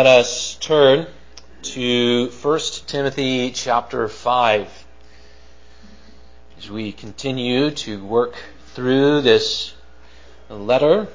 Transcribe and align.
Let 0.00 0.06
us 0.06 0.54
turn 0.54 1.06
to 1.60 2.30
1 2.30 2.60
Timothy 2.86 3.50
chapter 3.50 4.08
5 4.08 4.86
as 6.56 6.70
we 6.70 6.92
continue 6.92 7.70
to 7.72 8.02
work 8.02 8.34
through 8.68 9.20
this 9.20 9.74
letter. 10.48 11.06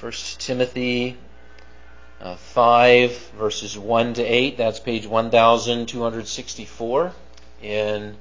1 0.00 0.12
Timothy 0.38 1.18
uh, 2.18 2.36
5 2.36 3.14
verses 3.38 3.76
1 3.76 4.14
to 4.14 4.22
8. 4.22 4.56
That's 4.56 4.80
page 4.80 5.06
1264 5.06 7.12
in 7.60 8.16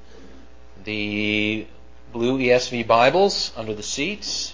the 0.84 1.66
blue 2.12 2.40
ESV 2.40 2.86
Bibles 2.86 3.53
under 3.56 3.73
the 3.73 3.84
seats. 3.84 4.53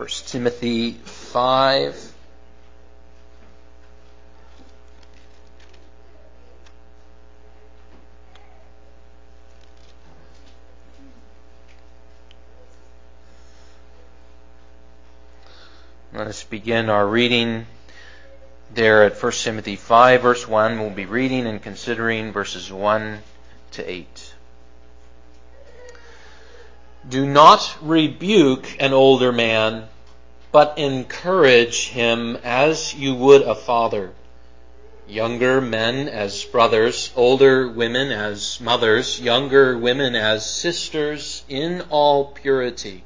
1 0.00 0.08
Timothy 0.08 0.92
5. 0.92 2.12
Let 16.14 16.26
us 16.28 16.44
begin 16.44 16.88
our 16.88 17.06
reading 17.06 17.66
there 18.72 19.04
at 19.04 19.22
1 19.22 19.32
Timothy 19.32 19.76
5, 19.76 20.22
verse 20.22 20.48
1. 20.48 20.80
We'll 20.80 20.88
be 20.88 21.04
reading 21.04 21.46
and 21.46 21.62
considering 21.62 22.32
verses 22.32 22.72
1 22.72 23.18
to 23.72 23.90
8. 23.90 24.34
Do 27.10 27.26
not 27.26 27.76
rebuke 27.82 28.76
an 28.78 28.92
older 28.92 29.32
man, 29.32 29.88
but 30.52 30.78
encourage 30.78 31.88
him 31.88 32.38
as 32.44 32.94
you 32.94 33.16
would 33.16 33.42
a 33.42 33.56
father. 33.56 34.12
Younger 35.08 35.60
men 35.60 36.08
as 36.08 36.44
brothers, 36.44 37.10
older 37.16 37.66
women 37.66 38.12
as 38.12 38.60
mothers, 38.60 39.20
younger 39.20 39.76
women 39.76 40.14
as 40.14 40.48
sisters 40.48 41.42
in 41.48 41.82
all 41.90 42.26
purity. 42.26 43.02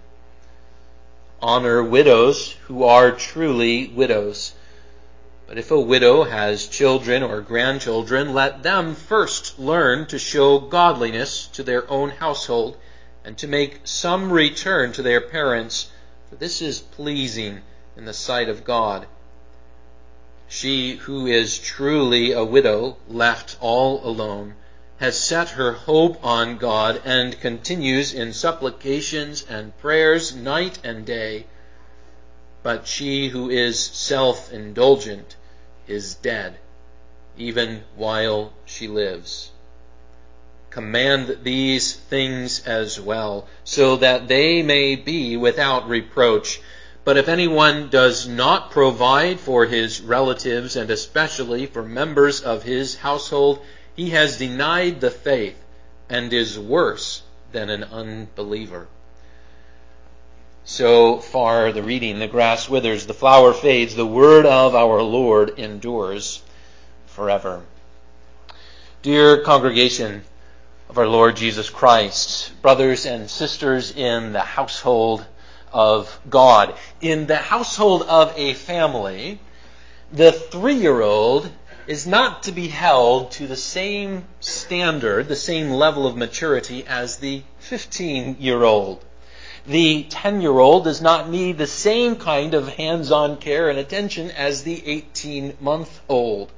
Honor 1.40 1.82
widows 1.82 2.56
who 2.66 2.84
are 2.84 3.10
truly 3.10 3.88
widows. 3.88 4.52
But 5.46 5.56
if 5.56 5.70
a 5.70 5.80
widow 5.80 6.24
has 6.24 6.66
children 6.66 7.22
or 7.22 7.40
grandchildren, 7.40 8.34
let 8.34 8.62
them 8.62 8.94
first 8.94 9.58
learn 9.58 10.04
to 10.08 10.18
show 10.18 10.58
godliness 10.58 11.46
to 11.54 11.62
their 11.62 11.90
own 11.90 12.10
household 12.10 12.76
and 13.24 13.38
to 13.38 13.48
make 13.48 13.80
some 13.84 14.30
return 14.30 14.92
to 14.92 15.02
their 15.02 15.20
parents, 15.20 15.90
for 16.28 16.36
this 16.36 16.60
is 16.60 16.78
pleasing 16.78 17.62
in 17.96 18.04
the 18.04 18.12
sight 18.12 18.48
of 18.50 18.64
God. 18.64 19.06
She 20.46 20.96
who 20.96 21.26
is 21.26 21.58
truly 21.58 22.32
a 22.32 22.44
widow, 22.44 22.98
left 23.08 23.56
all 23.60 24.06
alone, 24.06 24.54
has 24.98 25.18
set 25.18 25.50
her 25.50 25.72
hope 25.72 26.22
on 26.22 26.58
God 26.58 27.00
and 27.04 27.40
continues 27.40 28.12
in 28.12 28.34
supplications 28.34 29.42
and 29.48 29.76
prayers 29.78 30.34
night 30.34 30.78
and 30.84 31.06
day. 31.06 31.46
But 32.62 32.86
she 32.86 33.28
who 33.28 33.48
is 33.48 33.78
self 33.80 34.52
indulgent 34.52 35.36
is 35.88 36.14
dead, 36.14 36.58
even 37.36 37.84
while 37.96 38.52
she 38.66 38.86
lives 38.86 39.50
command 40.74 41.38
these 41.44 41.94
things 41.94 42.66
as 42.66 43.00
well, 43.00 43.46
so 43.62 43.96
that 43.96 44.26
they 44.26 44.60
may 44.60 44.96
be 44.96 45.36
without 45.36 45.88
reproach. 45.88 46.60
But 47.04 47.16
if 47.16 47.28
anyone 47.28 47.90
does 47.90 48.26
not 48.26 48.72
provide 48.72 49.38
for 49.38 49.66
his 49.66 50.00
relatives, 50.00 50.74
and 50.74 50.90
especially 50.90 51.66
for 51.66 51.84
members 51.84 52.40
of 52.40 52.64
his 52.64 52.96
household, 52.96 53.60
he 53.94 54.10
has 54.10 54.38
denied 54.38 55.00
the 55.00 55.12
faith 55.12 55.56
and 56.10 56.32
is 56.32 56.58
worse 56.58 57.22
than 57.52 57.70
an 57.70 57.84
unbeliever. 57.84 58.88
So 60.64 61.18
far 61.18 61.70
the 61.70 61.84
reading, 61.84 62.18
the 62.18 62.26
grass 62.26 62.68
withers, 62.68 63.06
the 63.06 63.14
flower 63.14 63.52
fades, 63.52 63.94
the 63.94 64.04
word 64.04 64.44
of 64.44 64.74
our 64.74 65.02
Lord 65.02 65.56
endures 65.56 66.42
forever. 67.06 67.62
Dear 69.02 69.42
congregation, 69.42 70.24
of 70.88 70.98
our 70.98 71.08
Lord 71.08 71.36
Jesus 71.36 71.70
Christ, 71.70 72.52
brothers 72.60 73.06
and 73.06 73.30
sisters 73.30 73.90
in 73.90 74.32
the 74.32 74.40
household 74.40 75.24
of 75.72 76.20
God. 76.28 76.74
In 77.00 77.26
the 77.26 77.36
household 77.36 78.02
of 78.02 78.32
a 78.36 78.52
family, 78.54 79.40
the 80.12 80.30
three 80.30 80.74
year 80.74 81.00
old 81.00 81.50
is 81.86 82.06
not 82.06 82.42
to 82.44 82.52
be 82.52 82.68
held 82.68 83.30
to 83.32 83.46
the 83.46 83.56
same 83.56 84.24
standard, 84.40 85.28
the 85.28 85.36
same 85.36 85.70
level 85.70 86.06
of 86.06 86.16
maturity 86.16 86.86
as 86.86 87.16
the 87.16 87.42
15 87.60 88.36
year 88.38 88.62
old. 88.62 89.02
The 89.66 90.04
10 90.04 90.42
year 90.42 90.58
old 90.58 90.84
does 90.84 91.00
not 91.00 91.30
need 91.30 91.56
the 91.56 91.66
same 91.66 92.16
kind 92.16 92.52
of 92.52 92.68
hands 92.68 93.10
on 93.10 93.38
care 93.38 93.70
and 93.70 93.78
attention 93.78 94.30
as 94.30 94.62
the 94.62 94.86
18 94.86 95.56
month 95.60 96.00
old 96.08 96.52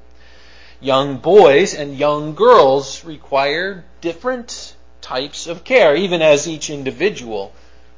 young 0.81 1.17
boys 1.19 1.75
and 1.75 1.97
young 1.97 2.35
girls 2.35 3.05
require 3.05 3.85
different 4.01 4.75
types 5.01 5.47
of 5.47 5.65
care, 5.65 5.97
even 5.97 6.23
as 6.23 6.49
each 6.49 6.71
individual 6.71 7.53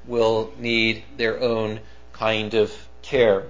will 0.07 0.53
need 0.59 1.03
their 1.17 1.41
own 1.41 1.81
kind 2.13 2.55
of 2.55 2.73
care. 3.03 3.45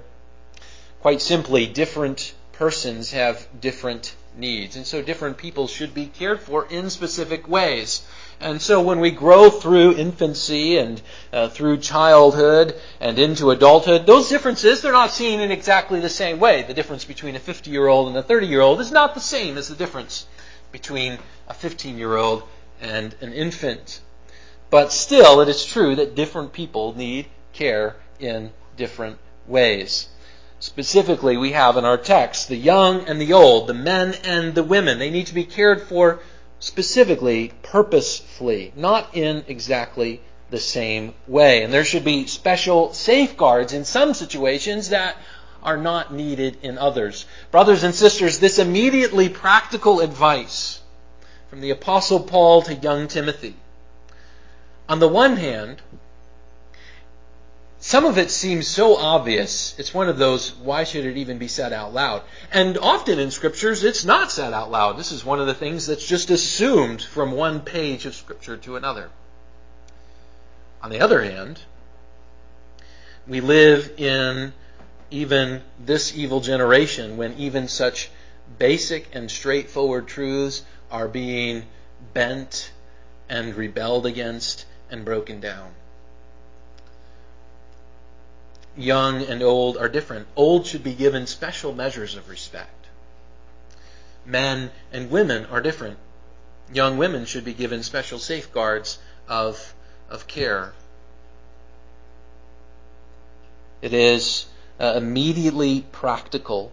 Quite 1.00 1.20
simply, 1.20 1.66
different 1.66 2.34
persons 2.52 3.12
have 3.12 3.46
different 3.60 4.14
needs, 4.36 4.76
and 4.76 4.86
so 4.86 5.02
different 5.02 5.36
people 5.36 5.66
should 5.66 5.94
be 5.94 6.06
cared 6.06 6.40
for 6.40 6.66
in 6.68 6.90
specific 6.90 7.48
ways. 7.48 8.02
And 8.40 8.62
so 8.62 8.80
when 8.80 9.00
we 9.00 9.10
grow 9.10 9.50
through 9.50 9.96
infancy 9.96 10.78
and 10.78 11.02
uh, 11.32 11.48
through 11.48 11.78
childhood 11.78 12.74
and 13.00 13.18
into 13.18 13.50
adulthood, 13.50 14.06
those 14.06 14.28
differences, 14.28 14.80
they're 14.80 14.92
not 14.92 15.10
seen 15.10 15.40
in 15.40 15.50
exactly 15.50 15.98
the 15.98 16.08
same 16.08 16.38
way. 16.38 16.62
The 16.62 16.74
difference 16.74 17.04
between 17.04 17.34
a 17.34 17.40
50 17.40 17.70
year 17.70 17.88
old 17.88 18.08
and 18.08 18.16
a 18.16 18.22
30 18.22 18.46
year 18.46 18.60
old 18.60 18.80
is 18.80 18.92
not 18.92 19.14
the 19.14 19.20
same 19.20 19.58
as 19.58 19.68
the 19.68 19.74
difference 19.74 20.26
between 20.70 21.18
a 21.48 21.54
15 21.54 21.98
year 21.98 22.16
old 22.16 22.44
and 22.80 23.14
an 23.20 23.32
infant. 23.32 24.00
But 24.70 24.92
still, 24.92 25.40
it 25.40 25.48
is 25.48 25.64
true 25.64 25.96
that 25.96 26.14
different 26.14 26.52
people 26.52 26.96
need 26.96 27.26
care 27.52 27.96
in 28.20 28.52
different 28.76 29.18
ways. 29.48 30.08
Specifically, 30.60 31.36
we 31.36 31.52
have 31.52 31.76
in 31.76 31.84
our 31.84 31.96
text 31.96 32.48
the 32.48 32.56
young 32.56 33.08
and 33.08 33.20
the 33.20 33.32
old, 33.32 33.66
the 33.66 33.74
men 33.74 34.14
and 34.22 34.54
the 34.54 34.62
women. 34.62 34.98
They 34.98 35.10
need 35.10 35.26
to 35.28 35.34
be 35.34 35.44
cared 35.44 35.82
for 35.82 36.20
specifically, 36.60 37.52
purposefully, 37.62 38.72
not 38.76 39.14
in 39.14 39.44
exactly 39.48 40.20
the 40.50 40.58
same 40.58 41.14
way. 41.26 41.62
And 41.62 41.72
there 41.72 41.84
should 41.84 42.04
be 42.04 42.26
special 42.26 42.92
safeguards 42.92 43.72
in 43.72 43.84
some 43.84 44.14
situations 44.14 44.88
that 44.90 45.16
are 45.62 45.76
not 45.76 46.12
needed 46.12 46.58
in 46.62 46.78
others. 46.78 47.26
Brothers 47.50 47.82
and 47.82 47.94
sisters, 47.94 48.38
this 48.38 48.58
immediately 48.58 49.28
practical 49.28 50.00
advice 50.00 50.80
from 51.50 51.60
the 51.60 51.70
Apostle 51.70 52.20
Paul 52.20 52.62
to 52.62 52.74
young 52.74 53.08
Timothy. 53.08 53.54
On 54.88 55.00
the 55.00 55.08
one 55.08 55.36
hand, 55.36 55.82
some 57.88 58.04
of 58.04 58.18
it 58.18 58.30
seems 58.30 58.68
so 58.68 58.98
obvious. 58.98 59.74
It's 59.78 59.94
one 59.94 60.10
of 60.10 60.18
those, 60.18 60.54
why 60.56 60.84
should 60.84 61.06
it 61.06 61.16
even 61.16 61.38
be 61.38 61.48
said 61.48 61.72
out 61.72 61.94
loud? 61.94 62.20
And 62.52 62.76
often 62.76 63.18
in 63.18 63.30
scriptures, 63.30 63.82
it's 63.82 64.04
not 64.04 64.30
said 64.30 64.52
out 64.52 64.70
loud. 64.70 64.98
This 64.98 65.10
is 65.10 65.24
one 65.24 65.40
of 65.40 65.46
the 65.46 65.54
things 65.54 65.86
that's 65.86 66.06
just 66.06 66.28
assumed 66.28 67.00
from 67.00 67.32
one 67.32 67.62
page 67.62 68.04
of 68.04 68.14
scripture 68.14 68.58
to 68.58 68.76
another. 68.76 69.08
On 70.82 70.90
the 70.90 71.00
other 71.00 71.22
hand, 71.22 71.62
we 73.26 73.40
live 73.40 73.94
in 73.96 74.52
even 75.10 75.62
this 75.82 76.14
evil 76.14 76.40
generation 76.40 77.16
when 77.16 77.38
even 77.38 77.68
such 77.68 78.10
basic 78.58 79.08
and 79.14 79.30
straightforward 79.30 80.06
truths 80.06 80.62
are 80.90 81.08
being 81.08 81.64
bent 82.12 82.70
and 83.30 83.54
rebelled 83.54 84.04
against 84.04 84.66
and 84.90 85.06
broken 85.06 85.40
down 85.40 85.70
young 88.78 89.22
and 89.22 89.42
old 89.42 89.76
are 89.76 89.88
different. 89.88 90.26
Old 90.36 90.66
should 90.66 90.84
be 90.84 90.94
given 90.94 91.26
special 91.26 91.74
measures 91.74 92.14
of 92.14 92.28
respect. 92.28 92.86
Men 94.24 94.70
and 94.92 95.10
women 95.10 95.46
are 95.46 95.60
different. 95.60 95.98
Young 96.72 96.96
women 96.96 97.24
should 97.24 97.44
be 97.44 97.54
given 97.54 97.82
special 97.82 98.18
safeguards 98.18 98.98
of, 99.28 99.74
of 100.08 100.26
care. 100.26 100.72
It 103.82 103.92
is 103.92 104.46
uh, 104.78 104.94
immediately 104.96 105.84
practical, 105.92 106.72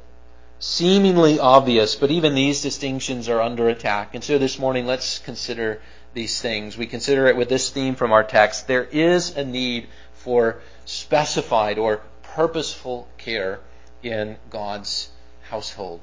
seemingly 0.59 1.39
obvious, 1.39 1.95
but 1.95 2.11
even 2.11 2.35
these 2.35 2.61
distinctions 2.61 3.29
are 3.29 3.41
under 3.41 3.69
attack. 3.69 4.15
And 4.15 4.23
so 4.23 4.37
this 4.37 4.59
morning, 4.59 4.85
let's 4.85 5.19
consider 5.19 5.81
these 6.13 6.41
things, 6.41 6.77
we 6.77 6.87
consider 6.87 7.27
it 7.27 7.35
with 7.35 7.49
this 7.49 7.69
theme 7.69 7.95
from 7.95 8.13
our 8.13 8.23
text. 8.23 8.67
There 8.67 8.85
is 8.85 9.35
a 9.35 9.43
need 9.43 9.87
for 10.13 10.61
specified 10.85 11.77
or 11.77 12.01
purposeful 12.23 13.07
care 13.17 13.59
in 14.03 14.37
God's 14.49 15.09
household. 15.49 15.99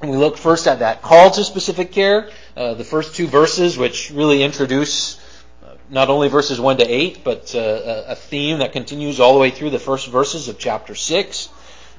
And 0.00 0.10
we 0.10 0.16
look 0.16 0.36
first 0.36 0.66
at 0.66 0.80
that 0.80 1.00
call 1.00 1.30
to 1.30 1.44
specific 1.44 1.92
care, 1.92 2.30
uh, 2.56 2.74
the 2.74 2.84
first 2.84 3.16
two 3.16 3.26
verses, 3.26 3.78
which 3.78 4.10
really 4.10 4.42
introduce 4.42 5.18
uh, 5.64 5.74
not 5.88 6.10
only 6.10 6.28
verses 6.28 6.60
1 6.60 6.78
to 6.78 6.84
8, 6.84 7.24
but 7.24 7.54
uh, 7.54 8.04
a 8.08 8.14
theme 8.14 8.58
that 8.58 8.72
continues 8.72 9.20
all 9.20 9.32
the 9.32 9.40
way 9.40 9.50
through 9.50 9.70
the 9.70 9.78
first 9.78 10.08
verses 10.08 10.48
of 10.48 10.58
chapter 10.58 10.94
6. 10.94 11.48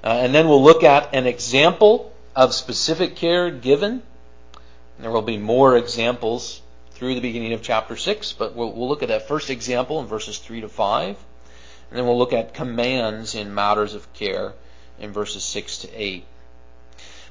Uh, 0.04 0.08
and 0.08 0.34
then 0.34 0.48
we'll 0.48 0.64
look 0.64 0.84
at 0.84 1.16
an 1.16 1.26
example 1.26 2.14
of 2.36 2.54
specific 2.54 3.16
care 3.16 3.50
given. 3.50 4.04
There 5.00 5.12
will 5.12 5.24
be 5.24 5.38
more 5.38 5.76
examples 5.76 6.62
through 6.92 7.16
the 7.16 7.22
beginning 7.22 7.54
of 7.54 7.64
chapter 7.64 7.96
6, 7.96 8.34
but 8.34 8.56
we'll, 8.56 8.72
we'll 8.74 8.88
look 8.88 9.02
at 9.02 9.10
that 9.10 9.28
first 9.28 9.50
example 9.50 10.00
in 10.00 10.06
verses 10.06 10.38
3 10.38 10.62
to 10.62 10.70
5. 10.70 11.18
And 11.90 11.98
then 11.98 12.06
we'll 12.06 12.18
look 12.18 12.34
at 12.34 12.54
commands 12.54 13.36
in 13.36 13.54
matters 13.54 13.94
of 13.94 14.12
care 14.14 14.54
in 15.00 15.12
verses 15.12 15.44
6 15.44 15.80
to 15.80 15.90
8. 15.94 16.26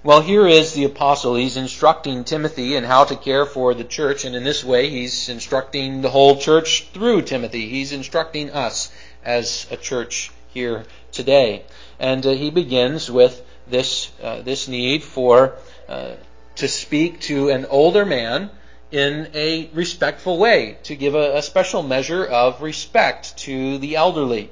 Well, 0.02 0.20
here 0.20 0.46
is 0.46 0.72
the 0.72 0.84
apostle. 0.84 1.34
He's 1.34 1.56
instructing 1.56 2.24
Timothy 2.24 2.76
in 2.76 2.84
how 2.84 3.04
to 3.04 3.16
care 3.16 3.44
for 3.44 3.74
the 3.74 3.82
church, 3.82 4.24
and 4.24 4.36
in 4.36 4.44
this 4.44 4.62
way, 4.62 4.88
he's 4.88 5.28
instructing 5.28 6.00
the 6.00 6.10
whole 6.10 6.36
church 6.36 6.88
through 6.92 7.22
Timothy. 7.22 7.68
He's 7.68 7.92
instructing 7.92 8.50
us 8.50 8.92
as 9.24 9.66
a 9.70 9.76
church 9.76 10.30
here 10.54 10.84
today. 11.10 11.64
And 11.98 12.24
uh, 12.24 12.30
he 12.30 12.50
begins 12.50 13.10
with 13.10 13.42
this, 13.66 14.10
uh, 14.22 14.42
this 14.42 14.68
need 14.68 15.02
for, 15.02 15.54
uh, 15.88 16.12
to 16.56 16.68
speak 16.68 17.20
to 17.22 17.48
an 17.48 17.66
older 17.66 18.04
man 18.06 18.50
in 18.96 19.28
a 19.34 19.68
respectful 19.74 20.38
way, 20.38 20.78
to 20.84 20.96
give 20.96 21.14
a, 21.14 21.36
a 21.36 21.42
special 21.42 21.82
measure 21.82 22.24
of 22.24 22.62
respect 22.62 23.36
to 23.36 23.78
the 23.78 23.96
elderly. 23.96 24.50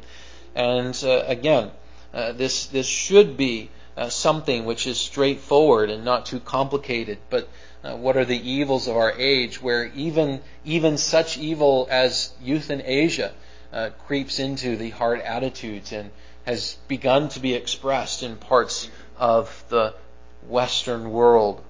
And 0.55 0.95
uh, 1.03 1.25
again, 1.27 1.71
uh, 2.13 2.33
this, 2.33 2.67
this 2.67 2.87
should 2.87 3.37
be 3.37 3.71
uh, 3.97 4.11
something 4.11 4.67
which 4.67 4.87
is 4.87 4.99
straightforward 4.99 5.89
and 5.89 6.05
not 6.05 6.27
too 6.27 6.41
complicated. 6.41 7.19
But 7.31 7.49
uh, 7.83 7.97
what 7.97 8.17
are 8.17 8.25
the 8.25 8.51
evils 8.51 8.87
of 8.87 8.97
our 8.97 9.13
age 9.13 9.63
where 9.63 9.87
even, 9.95 10.41
even 10.65 10.99
such 10.99 11.39
evil 11.39 11.89
as 11.91 12.33
euthanasia 12.43 13.33
uh, 13.73 13.91
creeps 14.07 14.39
into 14.39 14.77
the 14.77 14.91
heart 14.91 15.21
attitudes 15.21 15.93
and 15.93 16.11
has 16.45 16.77
begun 16.87 17.31
to 17.31 17.41
be 17.41 17.55
expressed 17.55 18.23
in 18.23 18.37
parts 18.37 18.91
of 19.17 19.65
the 19.71 19.95
Western 20.49 21.11
world. 21.11 21.63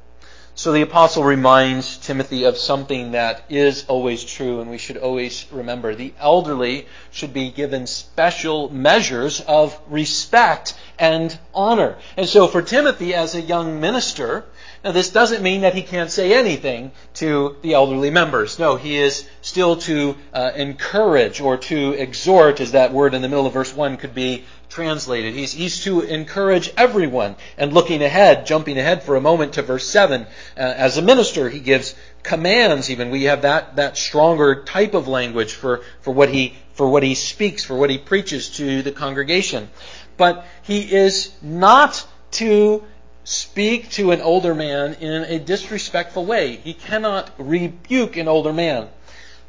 So 0.56 0.70
the 0.70 0.82
apostle 0.82 1.24
reminds 1.24 1.96
Timothy 1.96 2.44
of 2.44 2.56
something 2.56 3.12
that 3.12 3.42
is 3.48 3.86
always 3.88 4.22
true 4.22 4.60
and 4.60 4.70
we 4.70 4.78
should 4.78 4.96
always 4.96 5.46
remember. 5.50 5.96
The 5.96 6.14
elderly 6.20 6.86
should 7.10 7.34
be 7.34 7.50
given 7.50 7.88
special 7.88 8.72
measures 8.72 9.40
of 9.40 9.76
respect 9.88 10.74
and 10.96 11.36
honor. 11.52 11.96
And 12.16 12.28
so 12.28 12.46
for 12.46 12.62
Timothy 12.62 13.14
as 13.14 13.34
a 13.34 13.40
young 13.40 13.80
minister, 13.80 14.44
now 14.84 14.92
this 14.92 15.10
doesn't 15.10 15.42
mean 15.42 15.62
that 15.62 15.74
he 15.74 15.82
can't 15.82 16.10
say 16.10 16.32
anything 16.32 16.92
to 17.14 17.56
the 17.62 17.74
elderly 17.74 18.10
members. 18.10 18.56
No, 18.60 18.76
he 18.76 18.96
is 18.96 19.28
still 19.42 19.74
to 19.78 20.16
uh, 20.32 20.52
encourage 20.54 21.40
or 21.40 21.56
to 21.56 21.94
exhort, 21.94 22.60
as 22.60 22.72
that 22.72 22.92
word 22.92 23.14
in 23.14 23.22
the 23.22 23.28
middle 23.28 23.46
of 23.46 23.54
verse 23.54 23.74
1 23.74 23.96
could 23.96 24.14
be 24.14 24.44
translated. 24.74 25.34
He's, 25.34 25.52
he's 25.52 25.84
to 25.84 26.00
encourage 26.00 26.72
everyone. 26.76 27.36
And 27.56 27.72
looking 27.72 28.02
ahead, 28.02 28.44
jumping 28.44 28.76
ahead 28.76 29.04
for 29.04 29.14
a 29.14 29.20
moment 29.20 29.52
to 29.52 29.62
verse 29.62 29.86
7, 29.86 30.22
uh, 30.22 30.26
as 30.56 30.98
a 30.98 31.02
minister, 31.02 31.48
he 31.48 31.60
gives 31.60 31.94
commands 32.24 32.90
even. 32.90 33.10
We 33.10 33.24
have 33.24 33.42
that, 33.42 33.76
that 33.76 33.96
stronger 33.96 34.64
type 34.64 34.94
of 34.94 35.06
language 35.06 35.52
for, 35.52 35.82
for 36.00 36.12
what 36.12 36.28
he, 36.28 36.56
for 36.72 36.88
what 36.88 37.04
he 37.04 37.14
speaks, 37.14 37.62
for 37.62 37.76
what 37.76 37.88
he 37.88 37.98
preaches 37.98 38.50
to 38.56 38.82
the 38.82 38.90
congregation. 38.90 39.70
But 40.16 40.44
he 40.62 40.92
is 40.92 41.32
not 41.40 42.04
to 42.32 42.82
speak 43.22 43.90
to 43.90 44.10
an 44.10 44.20
older 44.20 44.56
man 44.56 44.94
in 44.94 45.22
a 45.22 45.38
disrespectful 45.38 46.26
way. 46.26 46.56
He 46.56 46.74
cannot 46.74 47.30
rebuke 47.38 48.16
an 48.16 48.26
older 48.26 48.52
man. 48.52 48.88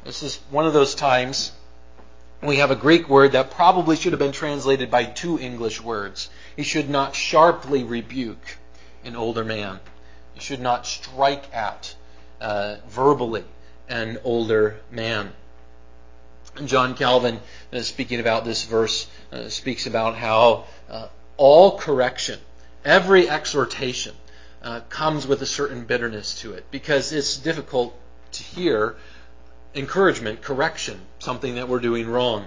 This 0.04 0.22
is 0.22 0.36
one 0.50 0.68
of 0.68 0.72
those 0.72 0.94
times 0.94 1.50
we 2.46 2.56
have 2.56 2.70
a 2.70 2.76
Greek 2.76 3.08
word 3.08 3.32
that 3.32 3.50
probably 3.50 3.96
should 3.96 4.12
have 4.12 4.18
been 4.18 4.32
translated 4.32 4.90
by 4.90 5.04
two 5.04 5.38
English 5.38 5.80
words. 5.80 6.28
He 6.56 6.62
should 6.62 6.88
not 6.88 7.14
sharply 7.14 7.84
rebuke 7.84 8.58
an 9.04 9.16
older 9.16 9.44
man. 9.44 9.80
He 10.34 10.40
should 10.40 10.60
not 10.60 10.86
strike 10.86 11.44
at 11.54 11.94
uh, 12.40 12.76
verbally 12.88 13.44
an 13.88 14.18
older 14.24 14.80
man. 14.90 15.32
John 16.64 16.94
Calvin, 16.94 17.40
uh, 17.72 17.80
speaking 17.82 18.20
about 18.20 18.44
this 18.44 18.64
verse, 18.64 19.06
uh, 19.32 19.48
speaks 19.48 19.86
about 19.86 20.16
how 20.16 20.64
uh, 20.88 21.08
all 21.36 21.78
correction, 21.78 22.38
every 22.84 23.28
exhortation, 23.28 24.14
uh, 24.62 24.80
comes 24.88 25.26
with 25.26 25.42
a 25.42 25.46
certain 25.46 25.84
bitterness 25.84 26.40
to 26.40 26.52
it 26.54 26.64
because 26.70 27.12
it's 27.12 27.36
difficult 27.36 27.94
to 28.32 28.42
hear 28.42 28.96
encouragement, 29.74 30.42
correction, 30.42 31.00
something 31.18 31.56
that 31.56 31.68
we're 31.68 31.80
doing 31.80 32.08
wrong. 32.08 32.46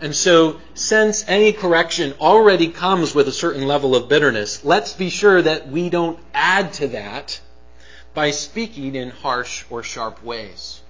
And 0.00 0.16
so, 0.16 0.60
since 0.74 1.24
any 1.28 1.52
correction 1.52 2.14
already 2.20 2.68
comes 2.68 3.14
with 3.14 3.28
a 3.28 3.32
certain 3.32 3.68
level 3.68 3.94
of 3.94 4.08
bitterness, 4.08 4.64
let's 4.64 4.94
be 4.94 5.10
sure 5.10 5.40
that 5.40 5.68
we 5.68 5.90
don't 5.90 6.18
add 6.34 6.72
to 6.74 6.88
that 6.88 7.40
by 8.12 8.32
speaking 8.32 8.96
in 8.96 9.10
harsh 9.10 9.64
or 9.70 9.84
sharp 9.84 10.22
ways. 10.24 10.80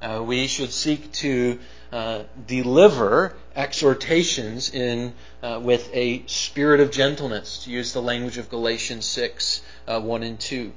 Uh, 0.00 0.22
we 0.24 0.46
should 0.46 0.72
seek 0.72 1.10
to 1.12 1.58
uh, 1.92 2.22
deliver 2.46 3.34
exhortations 3.56 4.72
in 4.72 5.12
uh, 5.42 5.60
with 5.60 5.90
a 5.92 6.22
spirit 6.26 6.78
of 6.78 6.92
gentleness, 6.92 7.64
to 7.64 7.70
use 7.70 7.92
the 7.92 8.00
language 8.00 8.38
of 8.38 8.48
Galatians 8.48 9.06
6, 9.06 9.60
uh, 9.88 10.00
1 10.00 10.22
and 10.22 10.38
2. 10.38 10.72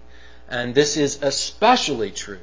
And 0.49 0.73
this 0.73 0.97
is 0.97 1.21
especially 1.21 2.09
true 2.09 2.39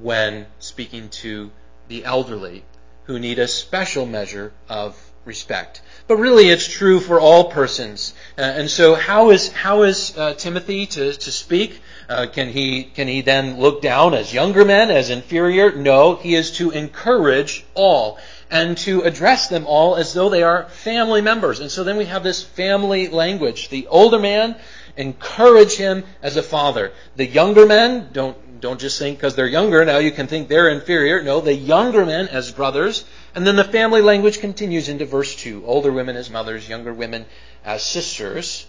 when 0.00 0.46
speaking 0.58 1.08
to 1.08 1.50
the 1.88 2.04
elderly 2.04 2.64
who 3.04 3.18
need 3.18 3.38
a 3.38 3.48
special 3.48 4.06
measure 4.06 4.52
of 4.68 4.96
respect. 5.24 5.82
But 6.08 6.16
really, 6.16 6.48
it's 6.48 6.66
true 6.66 7.00
for 7.00 7.20
all 7.20 7.50
persons. 7.50 8.14
Uh, 8.36 8.42
and 8.42 8.70
so, 8.70 8.94
how 8.94 9.30
is 9.30 9.52
how 9.52 9.82
is 9.82 10.16
uh, 10.16 10.34
Timothy 10.34 10.86
to 10.86 11.12
to 11.12 11.32
speak? 11.32 11.80
Uh, 12.08 12.26
can 12.26 12.48
he 12.48 12.84
can 12.84 13.08
he 13.08 13.20
then 13.20 13.58
look 13.58 13.82
down 13.82 14.14
as 14.14 14.32
younger 14.32 14.64
men 14.64 14.90
as 14.90 15.10
inferior? 15.10 15.72
No, 15.72 16.16
he 16.16 16.34
is 16.34 16.52
to 16.52 16.70
encourage 16.70 17.64
all 17.74 18.18
and 18.50 18.76
to 18.78 19.00
address 19.02 19.48
them 19.48 19.66
all 19.66 19.96
as 19.96 20.12
though 20.12 20.28
they 20.28 20.42
are 20.42 20.68
family 20.68 21.22
members. 21.22 21.60
And 21.60 21.70
so 21.70 21.84
then 21.84 21.96
we 21.96 22.04
have 22.04 22.22
this 22.22 22.42
family 22.42 23.08
language. 23.08 23.70
The 23.70 23.86
older 23.86 24.18
man 24.18 24.56
encourage 24.96 25.76
him 25.76 26.04
as 26.20 26.36
a 26.36 26.42
father. 26.42 26.92
The 27.16 27.26
younger 27.26 27.64
men 27.64 28.10
don't 28.12 28.36
don't 28.62 28.80
just 28.80 28.96
think 28.96 29.18
because 29.18 29.34
they're 29.34 29.48
younger, 29.48 29.84
now 29.84 29.98
you 29.98 30.12
can 30.12 30.28
think 30.28 30.48
they're 30.48 30.68
inferior. 30.68 31.20
No, 31.20 31.40
the 31.40 31.52
younger 31.52 32.06
men 32.06 32.28
as 32.28 32.52
brothers. 32.52 33.04
And 33.34 33.44
then 33.44 33.56
the 33.56 33.64
family 33.64 34.00
language 34.00 34.38
continues 34.38 34.88
into 34.88 35.04
verse 35.04 35.34
2. 35.34 35.64
Older 35.66 35.90
women 35.90 36.16
as 36.16 36.30
mothers, 36.30 36.68
younger 36.68 36.94
women 36.94 37.26
as 37.64 37.82
sisters. 37.82 38.64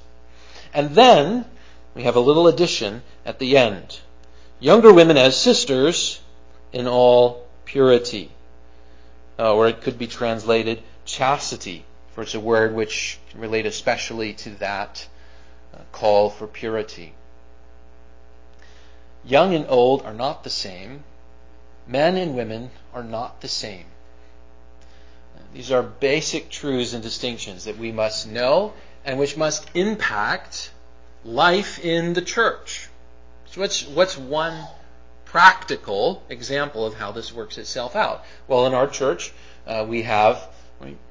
And 0.73 0.95
then 0.95 1.45
we 1.93 2.03
have 2.03 2.15
a 2.15 2.19
little 2.19 2.47
addition 2.47 3.03
at 3.23 3.37
the 3.37 3.55
end. 3.55 3.99
Younger 4.59 4.91
women 4.91 5.15
as 5.15 5.37
sisters 5.37 6.19
in 6.71 6.87
all 6.87 7.45
purity. 7.65 8.31
Uh, 9.37 9.53
or 9.53 9.67
it 9.67 9.81
could 9.81 9.99
be 9.99 10.07
translated 10.07 10.81
chastity, 11.05 11.85
for 12.13 12.23
it's 12.23 12.33
a 12.33 12.39
word 12.39 12.73
which 12.73 13.19
can 13.29 13.41
relate 13.41 13.67
especially 13.67 14.33
to 14.33 14.49
that 14.55 15.07
uh, 15.71 15.77
call 15.91 16.31
for 16.31 16.47
purity. 16.47 17.13
Young 19.25 19.53
and 19.53 19.65
old 19.69 20.03
are 20.03 20.13
not 20.13 20.43
the 20.43 20.49
same. 20.49 21.03
Men 21.87 22.17
and 22.17 22.35
women 22.35 22.71
are 22.93 23.03
not 23.03 23.41
the 23.41 23.47
same. 23.47 23.85
These 25.53 25.71
are 25.71 25.83
basic 25.83 26.49
truths 26.49 26.93
and 26.93 27.03
distinctions 27.03 27.65
that 27.65 27.77
we 27.77 27.91
must 27.91 28.27
know 28.27 28.73
and 29.05 29.19
which 29.19 29.37
must 29.37 29.69
impact 29.75 30.71
life 31.23 31.79
in 31.79 32.13
the 32.13 32.21
church. 32.21 32.89
So 33.45 33.61
what's, 33.61 33.85
what's 33.85 34.17
one 34.17 34.67
practical 35.25 36.23
example 36.29 36.85
of 36.85 36.95
how 36.95 37.11
this 37.11 37.31
works 37.31 37.57
itself 37.57 37.95
out? 37.95 38.25
Well, 38.47 38.65
in 38.65 38.73
our 38.73 38.87
church, 38.87 39.31
uh, 39.67 39.85
we 39.87 40.03
have 40.03 40.47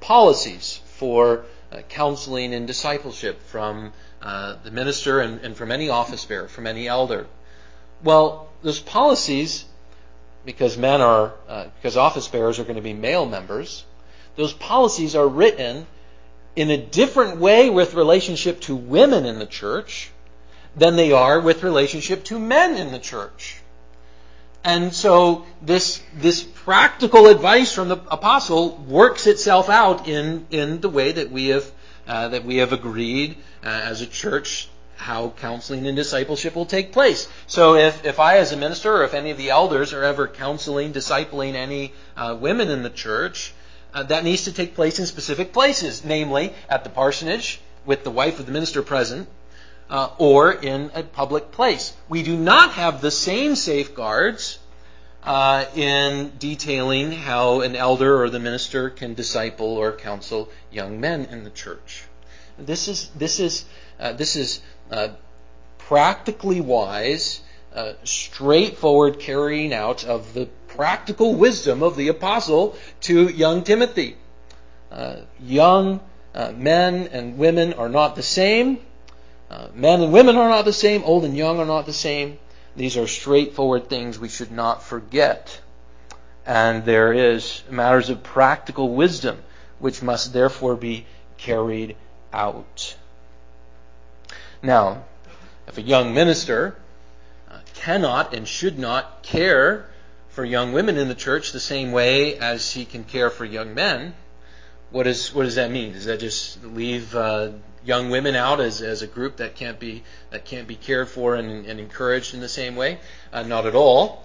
policies 0.00 0.80
for 0.86 1.44
uh, 1.70 1.82
counseling 1.88 2.52
and 2.52 2.66
discipleship 2.66 3.40
from 3.42 3.92
uh, 4.20 4.56
the 4.64 4.70
minister 4.70 5.20
and, 5.20 5.40
and 5.40 5.56
from 5.56 5.70
any 5.70 5.88
office 5.88 6.24
bearer, 6.24 6.48
from 6.48 6.66
any 6.66 6.88
elder. 6.88 7.26
Well, 8.02 8.48
those 8.62 8.80
policies, 8.80 9.64
because 10.44 10.76
men 10.76 11.00
are, 11.00 11.32
uh, 11.48 11.64
because 11.76 11.96
office 11.96 12.28
bearers 12.28 12.58
are 12.58 12.64
going 12.64 12.76
to 12.76 12.82
be 12.82 12.92
male 12.92 13.26
members, 13.26 13.84
those 14.36 14.52
policies 14.52 15.14
are 15.14 15.28
written 15.28 15.86
in 16.56 16.70
a 16.70 16.76
different 16.76 17.38
way 17.38 17.70
with 17.70 17.94
relationship 17.94 18.60
to 18.62 18.74
women 18.76 19.24
in 19.24 19.38
the 19.38 19.46
church 19.46 20.10
than 20.76 20.96
they 20.96 21.12
are 21.12 21.40
with 21.40 21.62
relationship 21.62 22.24
to 22.24 22.38
men 22.38 22.76
in 22.76 22.92
the 22.92 22.98
church. 22.98 23.58
And 24.64 24.94
so 24.94 25.44
this, 25.60 26.02
this 26.14 26.42
practical 26.42 27.26
advice 27.26 27.72
from 27.72 27.88
the 27.88 27.96
apostle 28.10 28.76
works 28.76 29.26
itself 29.26 29.68
out 29.68 30.08
in, 30.08 30.46
in 30.50 30.80
the 30.80 30.88
way 30.88 31.12
that 31.12 31.30
we 31.30 31.48
have, 31.48 31.70
uh, 32.06 32.28
that 32.28 32.44
we 32.44 32.58
have 32.58 32.72
agreed 32.72 33.36
uh, 33.64 33.68
as 33.68 34.02
a 34.02 34.06
church 34.06 34.68
how 34.96 35.30
counseling 35.30 35.86
and 35.86 35.96
discipleship 35.96 36.54
will 36.54 36.66
take 36.66 36.92
place. 36.92 37.28
So 37.46 37.74
if, 37.74 38.04
if 38.04 38.20
I 38.20 38.38
as 38.38 38.52
a 38.52 38.56
minister 38.56 38.96
or 38.96 39.04
if 39.04 39.14
any 39.14 39.30
of 39.30 39.38
the 39.38 39.50
elders 39.50 39.92
are 39.92 40.04
ever 40.04 40.28
counseling, 40.28 40.92
discipling 40.92 41.54
any 41.54 41.92
uh, 42.16 42.36
women 42.38 42.70
in 42.70 42.82
the 42.82 42.90
church, 42.90 43.52
uh, 43.94 44.04
that 44.04 44.24
needs 44.24 44.44
to 44.44 44.52
take 44.52 44.74
place 44.74 44.98
in 44.98 45.06
specific 45.06 45.52
places, 45.52 46.04
namely 46.04 46.54
at 46.68 46.84
the 46.84 46.90
parsonage 46.90 47.60
with 47.84 48.04
the 48.04 48.10
wife 48.10 48.38
of 48.38 48.46
the 48.46 48.52
minister 48.52 48.82
present, 48.82 49.28
uh, 49.90 50.08
or 50.18 50.52
in 50.52 50.90
a 50.94 51.02
public 51.02 51.50
place. 51.52 51.92
We 52.08 52.22
do 52.22 52.36
not 52.36 52.72
have 52.72 53.00
the 53.00 53.10
same 53.10 53.56
safeguards 53.56 54.58
uh, 55.24 55.66
in 55.74 56.32
detailing 56.38 57.12
how 57.12 57.60
an 57.60 57.76
elder 57.76 58.22
or 58.22 58.30
the 58.30 58.38
minister 58.38 58.90
can 58.90 59.14
disciple 59.14 59.76
or 59.76 59.92
counsel 59.92 60.48
young 60.70 61.00
men 61.00 61.26
in 61.26 61.44
the 61.44 61.50
church. 61.50 62.04
This 62.58 62.88
is 62.88 63.08
this 63.16 63.40
is 63.40 63.64
uh, 63.98 64.12
this 64.12 64.36
is 64.36 64.60
uh, 64.90 65.08
practically 65.78 66.60
wise, 66.60 67.40
uh, 67.74 67.92
straightforward 68.04 69.18
carrying 69.18 69.72
out 69.72 70.04
of 70.04 70.34
the 70.34 70.46
practical 70.68 71.34
wisdom 71.34 71.82
of 71.82 71.96
the 71.96 72.08
apostle 72.08 72.76
to 73.02 73.28
young 73.28 73.62
Timothy. 73.62 74.16
Uh, 74.90 75.16
young 75.40 76.00
men 76.54 77.08
and 77.12 77.38
women 77.38 77.74
are 77.74 77.88
not 77.88 78.16
the 78.16 78.22
same. 78.22 78.78
Uh, 79.50 79.68
men 79.74 80.00
and 80.00 80.12
women 80.12 80.36
are 80.36 80.48
not 80.48 80.64
the 80.64 80.72
same. 80.72 81.02
Old 81.04 81.24
and 81.24 81.36
young 81.36 81.58
are 81.58 81.66
not 81.66 81.84
the 81.84 81.92
same. 81.92 82.38
These 82.74 82.96
are 82.96 83.06
straightforward 83.06 83.90
things 83.90 84.18
we 84.18 84.30
should 84.30 84.50
not 84.50 84.82
forget. 84.82 85.60
And 86.46 86.86
there 86.86 87.12
is 87.12 87.62
matters 87.70 88.08
of 88.08 88.22
practical 88.22 88.88
wisdom 88.94 89.42
which 89.78 90.02
must 90.02 90.32
therefore 90.32 90.76
be 90.76 91.06
carried 91.36 91.96
out. 92.32 92.96
Now, 94.62 95.04
if 95.66 95.78
a 95.78 95.82
young 95.82 96.14
minister 96.14 96.76
uh, 97.50 97.58
cannot 97.74 98.34
and 98.34 98.46
should 98.46 98.78
not 98.78 99.22
care 99.22 99.88
for 100.28 100.44
young 100.44 100.72
women 100.72 100.96
in 100.96 101.08
the 101.08 101.14
church 101.14 101.52
the 101.52 101.60
same 101.60 101.92
way 101.92 102.38
as 102.38 102.72
he 102.72 102.84
can 102.84 103.04
care 103.04 103.30
for 103.30 103.44
young 103.44 103.74
men, 103.74 104.14
what, 104.90 105.06
is, 105.06 105.34
what 105.34 105.44
does 105.44 105.56
that 105.56 105.70
mean? 105.70 105.92
Does 105.92 106.04
that 106.04 106.20
just 106.20 106.62
leave 106.64 107.14
uh, 107.14 107.50
young 107.84 108.10
women 108.10 108.34
out 108.34 108.60
as, 108.60 108.82
as 108.82 109.02
a 109.02 109.06
group 109.06 109.38
that 109.38 109.56
can't 109.56 109.78
be 109.78 110.04
that 110.30 110.44
can't 110.44 110.68
be 110.68 110.76
cared 110.76 111.08
for 111.08 111.34
and, 111.34 111.66
and 111.66 111.80
encouraged 111.80 112.34
in 112.34 112.40
the 112.40 112.48
same 112.48 112.76
way? 112.76 112.98
Uh, 113.32 113.42
not 113.42 113.66
at 113.66 113.74
all. 113.74 114.24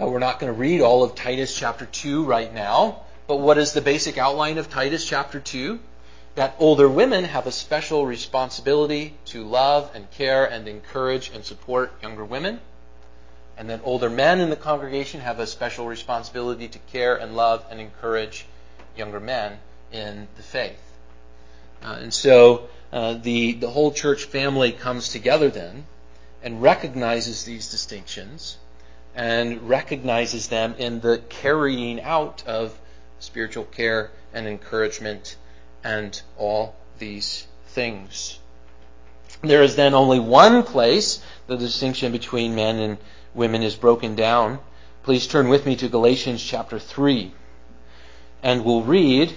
Uh, 0.00 0.06
we're 0.06 0.18
not 0.18 0.40
going 0.40 0.52
to 0.52 0.58
read 0.58 0.80
all 0.80 1.02
of 1.02 1.14
Titus 1.14 1.56
chapter 1.56 1.86
two 1.86 2.24
right 2.24 2.52
now, 2.52 3.02
but 3.26 3.36
what 3.36 3.58
is 3.58 3.72
the 3.72 3.80
basic 3.80 4.18
outline 4.18 4.58
of 4.58 4.68
Titus 4.68 5.06
chapter 5.06 5.40
two? 5.40 5.78
That 6.36 6.54
older 6.58 6.86
women 6.86 7.24
have 7.24 7.46
a 7.46 7.50
special 7.50 8.04
responsibility 8.04 9.14
to 9.26 9.42
love 9.42 9.90
and 9.94 10.10
care 10.10 10.44
and 10.44 10.68
encourage 10.68 11.30
and 11.30 11.42
support 11.42 11.94
younger 12.02 12.26
women, 12.26 12.60
and 13.56 13.70
that 13.70 13.80
older 13.84 14.10
men 14.10 14.40
in 14.40 14.50
the 14.50 14.56
congregation 14.56 15.22
have 15.22 15.40
a 15.40 15.46
special 15.46 15.86
responsibility 15.86 16.68
to 16.68 16.78
care 16.92 17.16
and 17.16 17.34
love 17.34 17.64
and 17.70 17.80
encourage 17.80 18.44
younger 18.94 19.18
men 19.18 19.58
in 19.90 20.28
the 20.36 20.42
faith. 20.42 20.78
Uh, 21.82 21.96
and 22.02 22.12
so 22.12 22.68
uh, 22.92 23.14
the, 23.14 23.52
the 23.52 23.70
whole 23.70 23.90
church 23.90 24.24
family 24.24 24.72
comes 24.72 25.08
together 25.08 25.48
then 25.48 25.86
and 26.42 26.60
recognizes 26.60 27.44
these 27.44 27.70
distinctions 27.70 28.58
and 29.14 29.70
recognizes 29.70 30.48
them 30.48 30.74
in 30.76 31.00
the 31.00 31.16
carrying 31.30 31.98
out 32.02 32.46
of 32.46 32.78
spiritual 33.20 33.64
care 33.64 34.10
and 34.34 34.46
encouragement 34.46 35.36
and 35.86 36.20
all 36.36 36.74
these 36.98 37.46
things. 37.68 38.40
There 39.42 39.62
is 39.62 39.76
then 39.76 39.94
only 39.94 40.18
one 40.18 40.64
place 40.64 41.22
the 41.46 41.56
distinction 41.56 42.10
between 42.10 42.56
men 42.56 42.80
and 42.80 42.98
women 43.34 43.62
is 43.62 43.76
broken 43.76 44.16
down. 44.16 44.58
Please 45.04 45.28
turn 45.28 45.48
with 45.48 45.64
me 45.64 45.76
to 45.76 45.88
Galatians 45.88 46.42
chapter 46.42 46.80
3. 46.80 47.32
And 48.42 48.64
we'll 48.64 48.82
read 48.82 49.32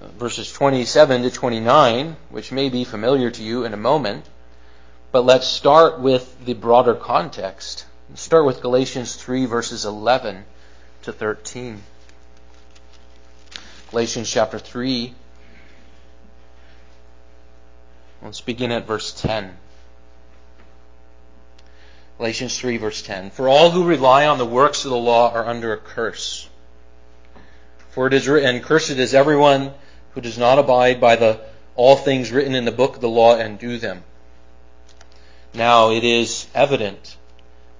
uh, 0.00 0.06
verses 0.18 0.50
27 0.50 1.24
to 1.24 1.30
29, 1.30 2.16
which 2.30 2.50
may 2.50 2.70
be 2.70 2.84
familiar 2.84 3.30
to 3.30 3.42
you 3.42 3.66
in 3.66 3.74
a 3.74 3.84
moment. 3.90 4.24
But 5.12 5.26
let's 5.26 5.46
start 5.46 6.00
with 6.00 6.46
the 6.46 6.54
broader 6.54 6.94
context. 6.94 7.84
Let's 8.08 8.22
start 8.22 8.46
with 8.46 8.62
Galatians 8.62 9.16
3, 9.16 9.44
verses 9.44 9.84
11 9.84 10.46
to 11.02 11.12
13. 11.12 11.82
Galatians 13.90 14.30
chapter 14.30 14.58
3. 14.58 15.14
Let's 18.24 18.40
begin 18.40 18.72
at 18.72 18.86
verse 18.86 19.12
10. 19.12 19.54
Galatians 22.16 22.58
3, 22.58 22.78
verse 22.78 23.02
10. 23.02 23.30
For 23.30 23.50
all 23.50 23.70
who 23.70 23.84
rely 23.84 24.26
on 24.26 24.38
the 24.38 24.46
works 24.46 24.86
of 24.86 24.90
the 24.90 24.96
law 24.96 25.30
are 25.30 25.44
under 25.44 25.74
a 25.74 25.76
curse. 25.76 26.48
For 27.90 28.06
it 28.06 28.14
is 28.14 28.26
written, 28.26 28.62
Cursed 28.62 28.92
is 28.92 29.12
everyone 29.12 29.74
who 30.12 30.22
does 30.22 30.38
not 30.38 30.58
abide 30.58 31.02
by 31.02 31.16
the 31.16 31.40
all 31.76 31.96
things 31.96 32.32
written 32.32 32.54
in 32.54 32.64
the 32.64 32.72
book 32.72 32.94
of 32.94 33.02
the 33.02 33.10
law 33.10 33.36
and 33.36 33.58
do 33.58 33.76
them. 33.76 34.02
Now 35.52 35.90
it 35.90 36.02
is 36.02 36.46
evident 36.54 37.18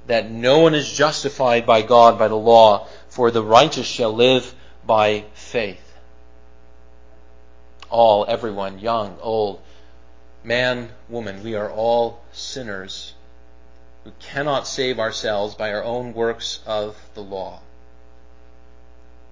that 0.08 0.30
no 0.30 0.58
one 0.58 0.74
is 0.74 0.92
justified 0.92 1.64
by 1.64 1.80
God 1.80 2.18
by 2.18 2.28
the 2.28 2.34
law, 2.34 2.86
for 3.08 3.30
the 3.30 3.42
righteous 3.42 3.86
shall 3.86 4.12
live 4.12 4.54
by 4.84 5.24
faith. 5.32 5.80
All, 7.88 8.26
everyone, 8.28 8.78
young, 8.78 9.16
old, 9.22 9.60
man, 10.44 10.90
woman, 11.08 11.42
we 11.42 11.54
are 11.54 11.70
all 11.70 12.20
sinners 12.32 13.14
who 14.04 14.12
cannot 14.20 14.66
save 14.66 14.98
ourselves 14.98 15.54
by 15.54 15.72
our 15.72 15.82
own 15.82 16.12
works 16.12 16.60
of 16.66 16.96
the 17.14 17.22
law. 17.22 17.60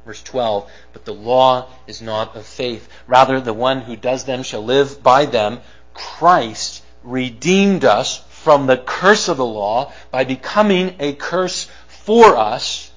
Verse 0.07 0.23
12, 0.23 0.69
but 0.93 1.05
the 1.05 1.15
law 1.15 1.69
is 1.87 2.03
not 2.03 2.35
of 2.35 2.45
faith. 2.45 2.89
Rather, 3.07 3.41
the 3.41 3.53
one 3.53 3.83
who 3.83 3.95
does 3.95 4.25
them 4.25 4.43
shall 4.43 4.65
live 4.65 5.03
by 5.03 5.27
them. 5.27 5.61
Christ 5.95 6.83
redeemed 7.05 7.85
us 7.85 8.25
from 8.31 8.67
the 8.67 8.79
curse 8.79 9.29
of 9.29 9.37
the 9.37 9.45
law 9.45 9.93
by 10.11 10.25
becoming 10.25 10.97
a 10.99 11.13
curse 11.13 11.69
for 11.87 12.37
us. 12.37 12.91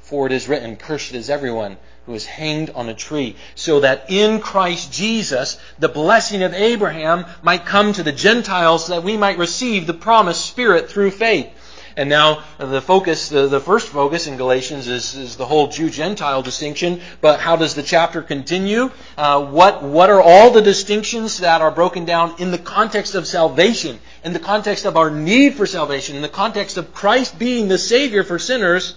For 0.00 0.26
it 0.26 0.32
is 0.32 0.48
written, 0.48 0.76
Cursed 0.76 1.14
is 1.14 1.30
everyone 1.30 1.78
who 2.06 2.14
is 2.14 2.26
hanged 2.26 2.70
on 2.70 2.88
a 2.88 2.94
tree, 2.94 3.36
so 3.54 3.80
that 3.80 4.10
in 4.10 4.40
Christ 4.40 4.92
Jesus 4.92 5.58
the 5.78 5.88
blessing 5.88 6.42
of 6.42 6.54
Abraham 6.54 7.26
might 7.42 7.66
come 7.66 7.92
to 7.92 8.02
the 8.02 8.12
Gentiles, 8.12 8.86
so 8.86 8.94
that 8.94 9.04
we 9.04 9.16
might 9.16 9.38
receive 9.38 9.86
the 9.86 9.94
promised 9.94 10.44
Spirit 10.46 10.90
through 10.90 11.12
faith. 11.12 11.48
And 11.94 12.08
now 12.08 12.42
the 12.58 12.80
focus, 12.80 13.28
the, 13.28 13.48
the 13.48 13.60
first 13.60 13.88
focus 13.88 14.26
in 14.26 14.38
Galatians 14.38 14.88
is, 14.88 15.14
is 15.14 15.36
the 15.36 15.44
whole 15.44 15.68
Jew-Gentile 15.68 16.42
distinction. 16.42 17.02
But 17.20 17.38
how 17.38 17.56
does 17.56 17.74
the 17.74 17.82
chapter 17.82 18.22
continue? 18.22 18.90
Uh, 19.16 19.44
what, 19.44 19.82
what 19.82 20.08
are 20.08 20.22
all 20.22 20.50
the 20.50 20.62
distinctions 20.62 21.38
that 21.38 21.60
are 21.60 21.70
broken 21.70 22.06
down 22.06 22.36
in 22.38 22.50
the 22.50 22.58
context 22.58 23.14
of 23.14 23.26
salvation, 23.26 23.98
in 24.24 24.32
the 24.32 24.38
context 24.38 24.86
of 24.86 24.96
our 24.96 25.10
need 25.10 25.54
for 25.54 25.66
salvation, 25.66 26.16
in 26.16 26.22
the 26.22 26.28
context 26.28 26.78
of 26.78 26.94
Christ 26.94 27.38
being 27.38 27.68
the 27.68 27.78
Savior 27.78 28.24
for 28.24 28.38
sinners? 28.38 28.96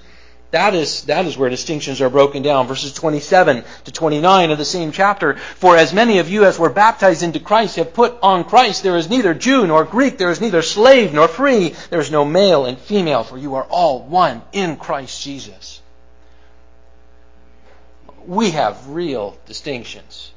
That 0.56 0.74
is, 0.74 1.02
that 1.04 1.26
is 1.26 1.38
where 1.38 1.50
distinctions 1.50 2.00
are 2.00 2.10
broken 2.10 2.42
down. 2.42 2.68
Verses 2.68 2.94
27 2.94 3.66
to 3.84 3.92
29 3.92 4.52
of 4.52 4.58
the 4.58 4.64
same 4.64 4.94
chapter. 4.94 5.36
For 5.36 5.76
as 5.76 5.92
many 5.92 6.20
of 6.20 6.30
you 6.30 6.46
as 6.46 6.58
were 6.58 6.70
baptized 6.70 7.24
into 7.24 7.42
Christ 7.42 7.76
have 7.76 7.94
put 7.94 8.18
on 8.22 8.46
Christ, 8.46 8.82
there 8.82 8.96
is 8.96 9.10
neither 9.10 9.34
Jew 9.34 9.68
nor 9.68 9.84
Greek, 9.84 10.18
there 10.18 10.32
is 10.32 10.40
neither 10.40 10.62
slave 10.62 11.14
nor 11.14 11.28
free, 11.28 11.76
there 11.90 12.00
is 12.00 12.10
no 12.10 12.24
male 12.24 12.66
and 12.66 12.78
female, 12.78 13.26
for 13.26 13.38
you 13.38 13.56
are 13.56 13.66
all 13.66 14.04
one 14.04 14.42
in 14.54 14.78
Christ 14.78 15.22
Jesus. 15.22 15.82
We 18.26 18.52
have 18.52 18.88
real 18.88 19.38
distinctions 19.48 20.32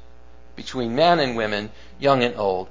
between 0.57 0.95
men 0.95 1.19
and 1.21 1.37
women, 1.37 1.71
young 1.97 2.23
and 2.23 2.35
old. 2.35 2.67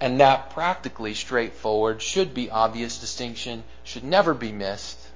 And 0.00 0.20
that 0.20 0.50
practically 0.50 1.14
straightforward 1.14 2.00
should 2.00 2.34
be 2.34 2.52
obvious 2.52 2.98
distinction, 2.98 3.64
should 3.82 4.04
never 4.04 4.32
be 4.32 4.52
missed 4.52 5.07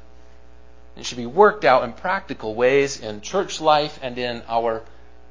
it 0.97 1.07
should 1.07 1.19
be 1.19 1.27
worked 1.27 1.65
out 1.65 1.85
in 1.85 1.93
practical 1.93 2.55
ways 2.55 3.01
in 3.01 3.21
church 3.21 3.61
life 3.61 3.99
and 4.03 4.19
in 4.19 4.43
our, 4.49 4.83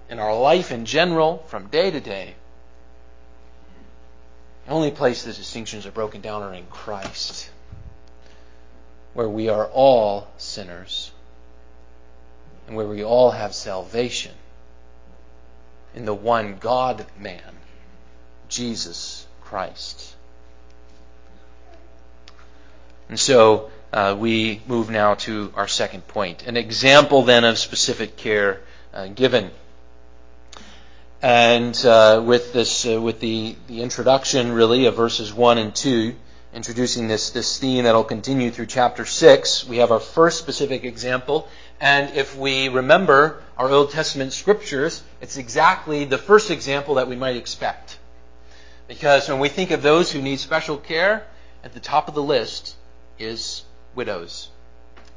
in 0.10 0.20
our 0.20 0.38
life 0.38 0.72
in 0.72 0.86
general 0.86 1.44
from 1.48 1.68
day 1.68 1.92
to 1.92 2.00
day. 2.00 2.36
The 4.66 4.72
only 4.72 4.92
place 4.92 5.24
the 5.24 5.34
distinctions 5.34 5.86
are 5.86 5.92
broken 5.92 6.22
down 6.22 6.44
are 6.44 6.54
in 6.54 6.66
Christ, 6.68 7.50
where 9.14 9.30
we 9.30 9.50
are 9.50 9.68
all 9.68 10.28
sinners 10.38 11.12
and 12.68 12.76
where 12.76 12.88
we 12.88 13.04
all 13.04 13.32
have 13.32 13.54
salvation 13.54 14.34
in 15.94 16.06
the 16.06 16.14
one 16.14 16.58
God 16.60 17.06
man, 17.20 17.58
Jesus 18.48 19.26
Christ. 19.42 20.16
And 23.10 23.20
so, 23.20 23.71
uh, 23.94 24.16
we 24.18 24.62
move 24.68 24.90
now 24.90 25.16
to 25.16 25.52
our 25.56 25.68
second 25.68 26.08
point. 26.08 26.48
An 26.48 26.58
example 26.58 27.24
then 27.24 27.44
of 27.44 27.58
specific 27.58 28.16
care 28.18 28.62
uh, 28.94 29.08
given. 29.08 29.52
And 31.22 31.76
uh, 31.86 32.24
with 32.26 32.54
this, 32.54 32.86
uh, 32.88 33.00
with 33.00 33.20
the, 33.20 33.56
the 33.68 33.82
introduction 33.82 34.54
really 34.54 34.86
of 34.86 34.96
verses 34.96 35.34
1 35.34 35.58
and 35.58 35.76
2, 35.76 36.16
introducing 36.54 37.08
this, 37.08 37.30
this 37.30 37.60
theme 37.60 37.84
that'll 37.84 38.04
continue 38.04 38.50
through 38.50 38.66
chapter 38.66 39.06
6, 39.06 39.68
we 39.68 39.78
have 39.78 39.92
our 39.92 40.00
first 40.00 40.40
specific 40.40 40.84
example. 40.84 41.48
And 41.80 42.16
if 42.16 42.38
we 42.38 42.70
remember 42.70 43.44
our 43.58 43.70
Old 43.70 43.92
Testament 43.92 44.34
scriptures, 44.34 45.04
it's 45.22 45.38
exactly 45.38 46.06
the 46.06 46.18
first 46.18 46.50
example 46.50 46.96
that 46.96 47.08
we 47.08 47.16
might 47.16 47.36
expect. 47.36 47.98
Because 48.88 49.30
when 49.30 49.40
we 49.40 49.50
think 49.50 49.72
of 49.72 49.82
those 49.82 50.12
who 50.12 50.22
need 50.22 50.40
special 50.40 50.78
care, 50.78 51.26
at 51.64 51.74
the 51.74 51.80
top 51.80 52.08
of 52.08 52.16
the 52.16 52.24
list 52.24 52.76
is 53.20 53.64
widows. 53.96 54.50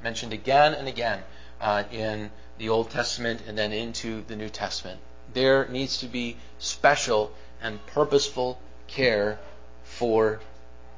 Mentioned 0.02 0.32
again 0.32 0.74
and 0.74 0.88
again 0.88 1.22
uh, 1.60 1.84
in 1.90 2.30
the 2.58 2.68
Old 2.68 2.90
Testament 2.90 3.42
and 3.46 3.56
then 3.56 3.72
into 3.72 4.22
the 4.22 4.36
New 4.36 4.48
Testament 4.48 5.00
there 5.34 5.66
needs 5.68 5.98
to 5.98 6.06
be 6.06 6.36
special 6.58 7.32
and 7.60 7.84
purposeful 7.86 8.58
care 8.86 9.38
for 9.82 10.40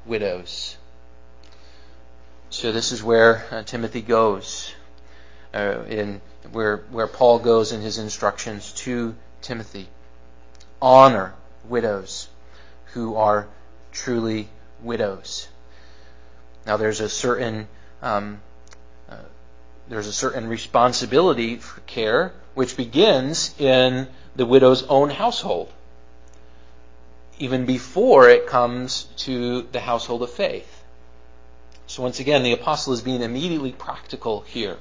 widows. 0.05 0.77
So 2.49 2.71
this 2.71 2.91
is 2.91 3.03
where 3.03 3.45
uh, 3.51 3.63
Timothy 3.63 4.01
goes, 4.01 4.73
uh, 5.53 5.83
in 5.89 6.21
where 6.51 6.77
where 6.91 7.07
Paul 7.07 7.39
goes 7.39 7.71
in 7.71 7.81
his 7.81 7.97
instructions 7.97 8.71
to 8.83 9.15
Timothy. 9.41 9.89
Honor 10.81 11.33
widows 11.67 12.29
who 12.93 13.15
are 13.15 13.47
truly 13.91 14.47
widows. 14.81 15.47
Now 16.67 16.75
there's 16.75 16.99
a 16.99 17.07
certain 17.07 17.67
um, 18.01 18.41
uh, 19.09 19.15
there's 19.87 20.07
a 20.07 20.13
certain 20.13 20.47
responsibility 20.49 21.55
for 21.55 21.79
care 21.81 22.33
which 22.53 22.75
begins 22.75 23.55
in 23.57 24.07
the 24.35 24.45
widow's 24.45 24.83
own 24.83 25.09
household, 25.09 25.71
even 27.39 27.65
before 27.65 28.29
it 28.29 28.47
comes 28.47 29.05
to 29.17 29.61
the 29.71 29.79
household 29.79 30.21
of 30.23 30.31
faith. 30.31 30.83
So 31.87 32.03
once 32.03 32.19
again, 32.19 32.43
the 32.43 32.51
apostle 32.51 32.93
is 32.93 33.01
being 33.01 33.21
immediately 33.21 33.71
practical 33.71 34.41
here. 34.41 34.77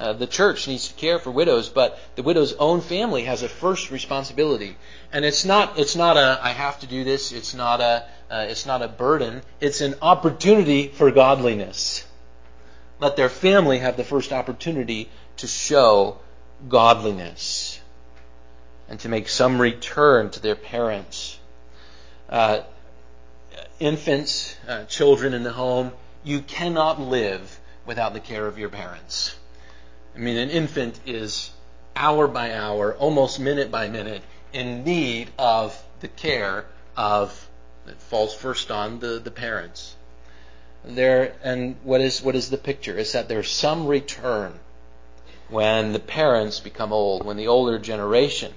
Uh, 0.00 0.14
the 0.14 0.26
church 0.26 0.66
needs 0.66 0.88
to 0.88 0.94
care 0.94 1.18
for 1.18 1.30
widows, 1.30 1.68
but 1.68 2.00
the 2.16 2.22
widow's 2.22 2.54
own 2.54 2.80
family 2.80 3.24
has 3.24 3.42
a 3.42 3.48
first 3.50 3.90
responsibility, 3.90 4.74
and 5.12 5.26
it's 5.26 5.44
not 5.44 5.78
it's 5.78 5.94
not 5.94 6.16
a 6.16 6.40
I 6.42 6.52
have 6.52 6.80
to 6.80 6.86
do 6.86 7.04
this. 7.04 7.32
It's 7.32 7.52
not 7.52 7.82
a 7.82 8.04
uh, 8.30 8.46
it's 8.48 8.64
not 8.64 8.80
a 8.80 8.88
burden. 8.88 9.42
It's 9.60 9.82
an 9.82 9.96
opportunity 10.00 10.88
for 10.88 11.10
godliness. 11.10 12.06
Let 12.98 13.16
their 13.16 13.28
family 13.28 13.80
have 13.80 13.98
the 13.98 14.04
first 14.04 14.32
opportunity 14.32 15.10
to 15.36 15.46
show 15.46 16.18
godliness 16.66 17.78
and 18.88 18.98
to 19.00 19.10
make 19.10 19.28
some 19.28 19.60
return 19.60 20.30
to 20.30 20.40
their 20.40 20.56
parents. 20.56 21.38
Uh, 22.30 22.60
infants, 23.78 24.56
uh, 24.66 24.84
children 24.84 25.34
in 25.34 25.42
the 25.42 25.52
home, 25.52 25.92
you 26.24 26.40
cannot 26.40 26.98
live 26.98 27.60
without 27.84 28.14
the 28.14 28.20
care 28.20 28.46
of 28.46 28.58
your 28.58 28.70
parents. 28.70 29.34
I 30.14 30.18
mean, 30.18 30.36
an 30.36 30.50
infant 30.50 31.00
is 31.06 31.50
hour 31.94 32.26
by 32.26 32.54
hour, 32.54 32.94
almost 32.94 33.38
minute 33.38 33.70
by 33.70 33.88
minute, 33.88 34.22
in 34.52 34.84
need 34.84 35.30
of 35.38 35.80
the 36.00 36.08
care 36.08 36.64
of 36.96 37.48
that 37.86 38.00
falls 38.00 38.34
first 38.34 38.70
on 38.70 39.00
the, 39.00 39.18
the 39.18 39.30
parents. 39.30 39.96
There 40.84 41.34
and 41.42 41.76
what 41.82 42.00
is 42.00 42.22
what 42.22 42.34
is 42.34 42.50
the 42.50 42.56
picture? 42.56 42.96
Is 42.96 43.12
that 43.12 43.28
there's 43.28 43.50
some 43.50 43.86
return 43.86 44.58
when 45.48 45.92
the 45.92 45.98
parents 45.98 46.60
become 46.60 46.92
old, 46.92 47.24
when 47.24 47.36
the 47.36 47.48
older 47.48 47.78
generation 47.78 48.52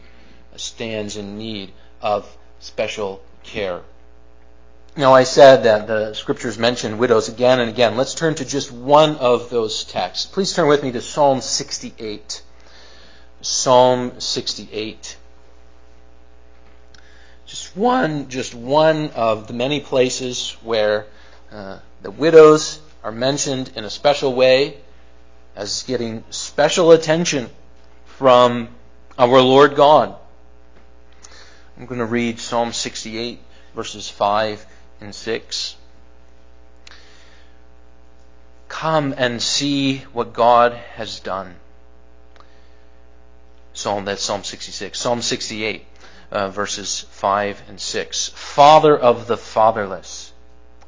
stands 0.56 1.18
in 1.18 1.38
need 1.38 1.74
of 2.02 2.38
special 2.60 3.22
care. 3.44 3.82
Now, 4.96 5.16
I 5.16 5.24
said 5.24 5.64
that 5.64 5.88
the 5.88 6.14
scriptures 6.14 6.60
mention 6.60 7.00
widows 7.00 7.28
again 7.28 7.60
and 7.60 7.68
again. 7.68 7.98
Let's 7.98 8.14
turn 8.14 8.36
to 8.36 8.46
just 8.46 8.72
one 8.72 9.16
of 9.16 9.50
those 9.50 9.86
texts. 9.86 10.28
Please 10.28 10.54
turn 10.54 10.68
with 10.68 10.84
me 10.84 10.92
to 10.92 11.02
Psalm 11.02 11.42
68. 11.42 12.44
Psalm 13.42 14.20
68. 14.20 15.18
Just 17.48 17.76
one, 17.76 18.30
just 18.30 18.54
one 18.54 19.10
of 19.16 19.48
the 19.48 19.54
many 19.54 19.80
places 19.80 20.56
where 20.62 21.08
uh, 21.52 21.80
the 22.04 22.12
widows 22.12 22.80
are 23.04 23.12
mentioned 23.12 23.72
in 23.76 23.86
a 23.86 23.90
special 23.90 24.36
way 24.36 24.78
as 25.56 25.82
getting 25.84 26.24
special 26.30 26.92
attention 26.92 27.50
from 28.06 28.70
our 29.18 29.42
Lord 29.42 29.76
God. 29.76 30.16
I'm 31.80 31.88
going 31.88 32.00
to 32.00 32.06
read 32.06 32.40
Psalm 32.40 32.74
68, 32.74 33.40
verses 33.74 34.08
5 34.08 34.68
and 35.04 35.14
6. 35.14 35.76
Come 38.68 39.14
and 39.18 39.42
see 39.42 40.00
what 40.14 40.34
God 40.34 40.74
has 40.74 41.20
done. 41.20 41.56
Psalm, 43.74 44.06
that's 44.06 44.24
Psalm 44.24 44.44
66. 44.44 45.00
Psalm 45.00 45.22
68, 45.22 45.86
uh, 46.32 46.50
verses 46.50 47.02
5 47.12 47.64
and 47.70 47.80
6. 47.80 48.30
Father 48.30 48.98
of 48.98 49.28
the 49.28 49.38
fatherless 49.38 50.32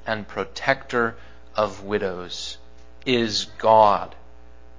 and 0.06 0.28
protector 0.28 1.16
of 1.56 1.84
widows 1.84 2.58
is 3.06 3.46
God 3.58 4.16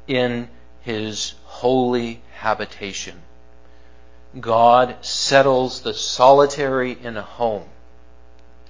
in 0.07 0.49
his 0.83 1.35
holy 1.45 2.23
habitation. 2.35 3.23
God 4.39 4.97
settles 5.05 5.81
the 5.81 5.95
solitary 5.95 6.93
in 6.93 7.17
a 7.17 7.23
home. 7.23 7.69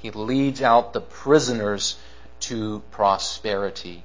He 0.07 0.13
leads 0.13 0.63
out 0.63 0.93
the 0.93 1.01
prisoners 1.01 1.97
to 2.43 2.81
prosperity, 2.93 4.05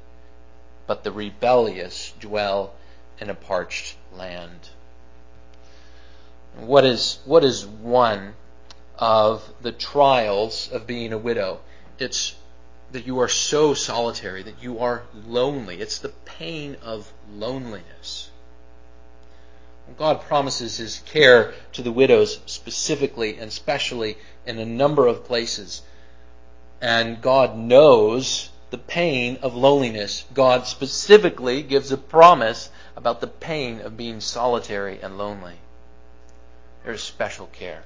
but 0.87 1.03
the 1.03 1.11
rebellious 1.11 2.11
dwell 2.19 2.73
in 3.19 3.29
a 3.29 3.35
parched 3.35 3.97
land. 4.11 4.69
What 6.55 6.85
is, 6.85 7.19
what 7.25 7.43
is 7.43 7.67
one 7.67 8.33
of 8.97 9.47
the 9.61 9.71
trials 9.71 10.71
of 10.71 10.87
being 10.87 11.13
a 11.13 11.19
widow? 11.19 11.59
It's 11.99 12.33
that 12.91 13.05
you 13.05 13.19
are 13.19 13.29
so 13.29 13.75
solitary, 13.75 14.41
that 14.41 14.63
you 14.63 14.79
are 14.79 15.03
lonely. 15.27 15.79
It's 15.81 15.99
the 15.99 16.09
pain 16.25 16.77
of 16.81 17.13
loneliness. 17.31 18.31
God 19.99 20.21
promises 20.21 20.77
his 20.77 20.97
care 21.05 21.53
to 21.73 21.83
the 21.83 21.91
widows 21.91 22.39
specifically 22.47 23.37
and 23.37 23.53
specially 23.53 24.17
in 24.47 24.57
a 24.57 24.65
number 24.65 25.05
of 25.05 25.25
places. 25.25 25.83
And 26.81 27.21
God 27.21 27.55
knows 27.57 28.49
the 28.71 28.77
pain 28.77 29.37
of 29.41 29.55
loneliness. 29.55 30.25
God 30.33 30.65
specifically 30.65 31.61
gives 31.61 31.91
a 31.91 31.97
promise 31.97 32.69
about 32.95 33.21
the 33.21 33.27
pain 33.27 33.81
of 33.81 33.97
being 33.97 34.19
solitary 34.19 34.99
and 35.01 35.17
lonely. 35.17 35.55
There's 36.83 37.03
special 37.03 37.47
care 37.47 37.83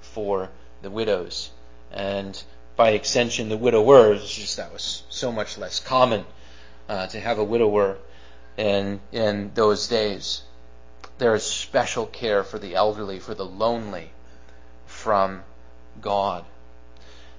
for 0.00 0.50
the 0.82 0.90
widows. 0.90 1.50
And 1.90 2.40
by 2.76 2.90
extension, 2.90 3.48
the 3.48 3.56
widowers. 3.56 4.30
Just 4.30 4.56
that 4.58 4.72
was 4.72 5.02
so 5.08 5.32
much 5.32 5.56
less 5.56 5.80
common 5.80 6.26
uh, 6.88 7.06
to 7.08 7.20
have 7.20 7.38
a 7.38 7.44
widower 7.44 7.96
in, 8.56 9.00
in 9.12 9.52
those 9.54 9.88
days 9.88 10.42
there 11.22 11.34
is 11.34 11.44
special 11.44 12.06
care 12.06 12.42
for 12.42 12.58
the 12.58 12.74
elderly, 12.74 13.20
for 13.20 13.34
the 13.34 13.44
lonely 13.44 14.10
from 14.86 15.44
God. 16.00 16.44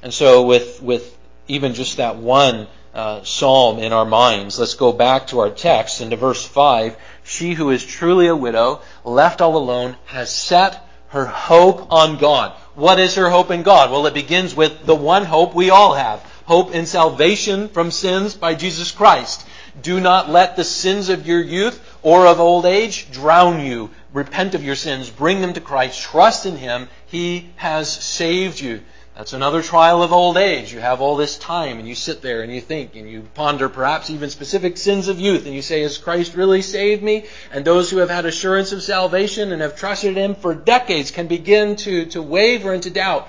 And 0.04 0.14
so 0.14 0.44
with, 0.44 0.82
with 0.82 1.18
even 1.48 1.74
just 1.74 1.96
that 1.98 2.18
one 2.18 2.68
uh, 2.94 3.24
psalm 3.24 3.80
in 3.80 3.94
our 3.94 4.04
minds, 4.04 4.60
let's 4.60 4.74
go 4.74 4.92
back 4.92 5.28
to 5.28 5.40
our 5.40 5.50
text 5.50 6.02
into 6.02 6.18
verse 6.18 6.46
5. 6.46 6.98
She 7.24 7.54
who 7.54 7.70
is 7.70 7.86
truly 7.86 8.28
a 8.28 8.36
widow, 8.36 8.82
left 9.06 9.40
all 9.40 9.56
alone, 9.56 9.96
has 10.08 10.30
set 10.30 10.86
her 11.08 11.26
hope 11.26 11.90
on 11.94 12.18
God. 12.18 12.52
What 12.76 13.00
is 13.00 13.16
her 13.16 13.30
hope 13.30 13.50
in 13.50 13.64
God? 13.64 13.92
Well, 13.92 14.06
it 14.06 14.14
begins 14.14 14.54
with 14.54 14.86
the 14.86 14.94
one 14.94 15.24
hope 15.24 15.56
we 15.56 15.70
all 15.70 15.94
have. 15.94 16.20
Hope 16.46 16.76
in 16.76 16.86
salvation 16.86 17.70
from 17.70 17.90
sins 17.90 18.34
by 18.34 18.56
Jesus 18.56 18.92
Christ. 18.92 19.48
Do 19.82 20.02
not 20.02 20.30
let 20.30 20.58
the 20.58 20.66
sins 20.66 21.08
of 21.08 21.26
your 21.26 21.42
youth 21.42 21.80
or 22.02 22.28
of 22.28 22.42
old 22.42 22.66
age 22.66 23.10
drown 23.10 23.66
you. 23.66 23.90
Repent 24.12 24.54
of 24.54 24.66
your 24.66 24.76
sins. 24.76 25.10
Bring 25.10 25.40
them 25.40 25.54
to 25.54 25.62
Christ. 25.62 26.02
Trust 26.02 26.46
in 26.46 26.58
Him. 26.58 26.90
He 27.06 27.52
has 27.56 27.90
saved 27.90 28.60
you. 28.60 28.82
That's 29.16 29.34
another 29.34 29.62
trial 29.62 30.02
of 30.02 30.12
old 30.12 30.38
age. 30.38 30.74
You 30.74 30.80
have 30.80 31.00
all 31.00 31.16
this 31.16 31.38
time 31.38 31.78
and 31.78 31.88
you 31.88 31.94
sit 31.94 32.24
there 32.24 32.42
and 32.42 32.52
you 32.52 32.60
think 32.60 32.96
and 32.96 33.08
you 33.08 33.22
ponder 33.36 33.70
perhaps 33.70 34.10
even 34.10 34.32
specific 34.32 34.76
sins 34.76 35.08
of 35.08 35.20
youth 35.20 35.46
and 35.46 35.54
you 35.54 35.62
say, 35.62 35.82
Has 35.82 36.00
Christ 36.00 36.34
really 36.34 36.64
saved 36.64 37.04
me? 37.04 37.26
And 37.52 37.64
those 37.64 37.92
who 37.92 37.98
have 37.98 38.10
had 38.10 38.26
assurance 38.26 38.72
of 38.72 38.82
salvation 38.82 39.52
and 39.52 39.62
have 39.62 39.76
trusted 39.76 40.18
Him 40.18 40.34
for 40.34 40.56
decades 40.56 41.12
can 41.12 41.28
begin 41.28 41.76
to, 41.78 42.06
to 42.08 42.24
waver 42.24 42.74
and 42.74 42.82
to 42.84 42.90
doubt. 42.90 43.28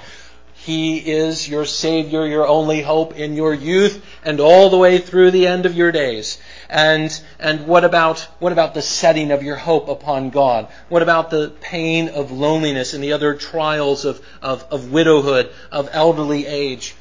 He 0.54 0.96
is 0.96 1.46
your 1.46 1.66
Savior, 1.66 2.26
your 2.26 2.46
only 2.46 2.80
hope 2.80 3.18
in 3.18 3.36
your 3.36 3.52
youth 3.52 4.02
and 4.24 4.40
all 4.40 4.70
the 4.70 4.78
way 4.78 4.96
through 4.96 5.32
the 5.32 5.46
end 5.46 5.66
of 5.66 5.74
your 5.74 5.92
days. 5.92 6.38
And, 6.68 7.20
and 7.38 7.66
what 7.66 7.84
about, 7.84 8.20
what 8.38 8.52
about 8.52 8.74
the 8.74 8.82
setting 8.82 9.30
of 9.30 9.42
your 9.42 9.56
hope 9.56 9.88
upon 9.88 10.30
God? 10.30 10.68
What 10.88 11.02
about 11.02 11.30
the 11.30 11.52
pain 11.60 12.08
of 12.08 12.30
loneliness 12.30 12.94
and 12.94 13.02
the 13.02 13.12
other 13.12 13.34
trials 13.34 14.04
of, 14.04 14.24
of, 14.42 14.64
of 14.70 14.90
widowhood, 14.90 15.50
of 15.70 15.88
elderly 15.92 16.46
age? 16.46 16.94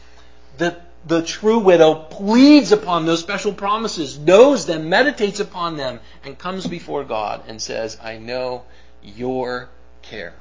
The, 0.58 0.78
the 1.06 1.22
true 1.22 1.60
widow 1.60 1.96
pleads 1.96 2.72
upon 2.72 3.06
those 3.06 3.20
special 3.20 3.54
promises, 3.54 4.18
knows 4.18 4.66
them, 4.66 4.90
meditates 4.90 5.40
upon 5.40 5.78
them, 5.78 6.00
and 6.24 6.38
comes 6.38 6.68
before 6.68 7.04
God 7.04 7.44
and 7.48 7.62
says, 7.62 7.98
I 8.02 8.18
know 8.18 8.64
your 9.02 9.70
care 10.02 10.34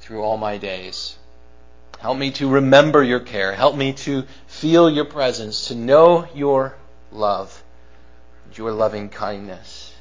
through 0.00 0.22
all 0.22 0.36
my 0.36 0.58
days. 0.58 1.16
Help 1.98 2.16
me 2.16 2.30
to 2.32 2.48
remember 2.48 3.02
your 3.02 3.20
care. 3.20 3.52
Help 3.52 3.76
me 3.76 3.92
to 3.92 4.24
feel 4.46 4.88
your 4.88 5.04
presence, 5.04 5.68
to 5.68 5.74
know 5.74 6.26
your 6.34 6.76
love, 7.12 7.62
your 8.58 8.72
loving 8.72 9.08
kindness. 9.08 9.94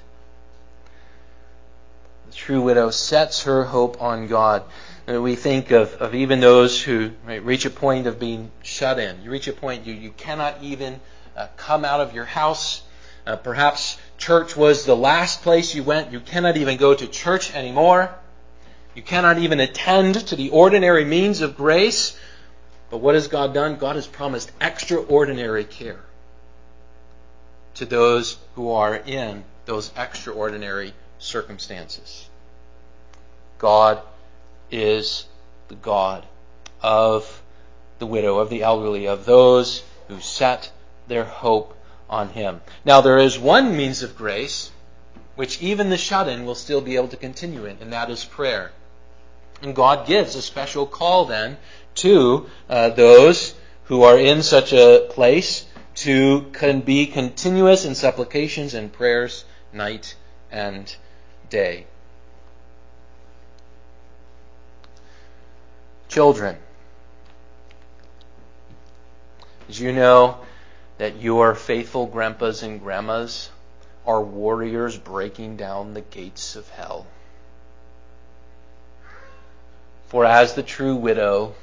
The 2.28 2.36
true 2.36 2.62
widow 2.62 2.92
sets 2.92 3.44
her 3.44 3.64
hope 3.64 4.02
on 4.02 4.28
God. 4.28 4.64
And 5.08 5.24
we 5.24 5.36
think 5.36 5.72
of, 5.72 5.94
of 5.96 6.14
even 6.14 6.40
those 6.40 6.82
who 6.82 7.12
right, 7.26 7.44
reach 7.44 7.66
a 7.66 7.70
point 7.70 8.06
of 8.06 8.20
being 8.20 8.52
shut 8.62 9.00
in. 9.00 9.24
You 9.24 9.32
reach 9.32 9.48
a 9.48 9.54
point 9.54 9.88
you, 9.88 9.94
you 9.94 10.12
cannot 10.12 10.62
even 10.62 11.00
uh, 11.36 11.48
come 11.58 11.84
out 11.84 12.02
of 12.02 12.14
your 12.14 12.26
house. 12.26 12.84
Uh, 13.26 13.36
perhaps 13.36 13.98
church 14.18 14.56
was 14.56 14.86
the 14.86 14.96
last 14.96 15.42
place 15.42 15.74
you 15.74 15.84
went. 15.84 16.12
You 16.12 16.20
cannot 16.20 16.58
even 16.58 16.78
go 16.78 16.94
to 16.94 17.08
church 17.08 17.54
anymore. 17.56 18.14
You 18.94 19.02
cannot 19.02 19.40
even 19.40 19.60
attend 19.60 20.28
to 20.28 20.36
the 20.36 20.52
ordinary 20.52 21.06
means 21.06 21.42
of 21.42 21.58
grace. 21.58 22.18
But 22.92 22.98
what 22.98 23.16
has 23.16 23.28
God 23.28 23.54
done? 23.54 23.78
God 23.78 23.96
has 23.96 24.08
promised 24.08 24.52
extraordinary 24.62 25.64
care 25.64 26.00
to 27.76 27.86
those 27.86 28.38
who 28.56 28.72
are 28.72 28.96
in 28.96 29.44
those 29.66 29.92
extraordinary 29.96 30.94
circumstances. 31.20 32.28
God 33.58 34.02
is 34.72 35.26
the 35.68 35.76
God 35.76 36.26
of 36.82 37.42
the 38.00 38.06
widow, 38.06 38.40
of 38.40 38.50
the 38.50 38.64
elderly, 38.64 39.08
of 39.08 39.26
those 39.26 39.84
who 40.08 40.20
set 40.20 40.72
their 41.08 41.26
hope 41.26 41.76
on 42.10 42.30
Him. 42.30 42.62
Now, 42.86 43.02
there 43.02 43.18
is 43.18 43.38
one 43.38 43.76
means 43.76 44.02
of 44.02 44.18
grace 44.18 44.72
which 45.36 45.62
even 45.62 45.90
the 45.90 45.98
shut 45.98 46.28
in 46.28 46.46
will 46.46 46.56
still 46.56 46.82
be 46.82 46.98
able 46.98 47.08
to 47.08 47.16
continue 47.16 47.66
in, 47.66 47.78
and 47.80 47.94
that 47.94 48.10
is 48.10 48.26
prayer. 48.26 48.72
And 49.62 49.76
God 49.76 50.06
gives 50.06 50.36
a 50.36 50.42
special 50.42 50.86
call 50.86 51.26
then 51.26 51.58
to 51.96 52.50
uh, 52.70 52.90
those 52.90 53.54
who 53.86 54.04
are 54.04 54.18
in 54.18 54.44
such 54.44 54.74
a 54.74 55.08
place 55.10 55.66
to 56.00 56.42
be 56.86 57.08
continuous 57.08 57.84
in 57.84 57.94
supplications 57.94 58.74
and 58.74 58.92
prayers 58.92 59.44
night 59.74 60.16
and 60.50 60.96
day. 61.50 61.86
Children, 66.08 66.56
did 69.68 69.78
you 69.78 69.92
know 69.92 70.38
that 70.98 71.22
your 71.22 71.54
faithful 71.54 72.06
grandpas 72.08 72.64
and 72.64 72.80
grandmas 72.80 73.50
are 74.08 74.22
warriors 74.22 74.98
breaking 74.98 75.58
down 75.58 75.94
the 75.94 76.02
gates 76.02 76.56
of 76.56 76.70
hell? 76.70 77.06
For 80.08 80.26
as 80.26 80.54
the 80.54 80.64
true 80.64 80.96
widow 80.96 81.56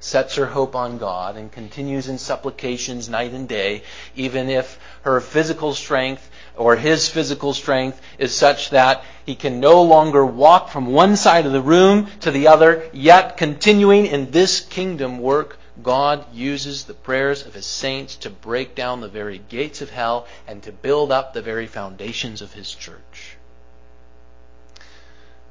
sets 0.00 0.36
her 0.36 0.46
hope 0.46 0.74
on 0.74 0.98
God 0.98 1.36
and 1.36 1.52
continues 1.52 2.08
in 2.08 2.18
supplications 2.18 3.08
night 3.08 3.32
and 3.32 3.46
day, 3.46 3.82
even 4.16 4.48
if 4.48 4.78
her 5.02 5.20
physical 5.20 5.74
strength 5.74 6.28
or 6.56 6.74
his 6.74 7.08
physical 7.08 7.52
strength 7.52 8.00
is 8.18 8.34
such 8.34 8.70
that 8.70 9.04
he 9.24 9.34
can 9.34 9.60
no 9.60 9.82
longer 9.82 10.24
walk 10.24 10.70
from 10.70 10.86
one 10.86 11.16
side 11.16 11.46
of 11.46 11.52
the 11.52 11.60
room 11.60 12.08
to 12.20 12.30
the 12.30 12.48
other, 12.48 12.88
yet 12.92 13.36
continuing 13.36 14.06
in 14.06 14.30
this 14.30 14.60
kingdom 14.60 15.18
work, 15.18 15.58
God 15.82 16.24
uses 16.34 16.84
the 16.84 16.94
prayers 16.94 17.46
of 17.46 17.54
his 17.54 17.66
saints 17.66 18.16
to 18.16 18.30
break 18.30 18.74
down 18.74 19.00
the 19.00 19.08
very 19.08 19.38
gates 19.38 19.80
of 19.80 19.90
hell 19.90 20.26
and 20.46 20.62
to 20.64 20.72
build 20.72 21.12
up 21.12 21.32
the 21.32 21.42
very 21.42 21.66
foundations 21.66 22.42
of 22.42 22.52
his 22.52 22.72
church. 22.72 23.36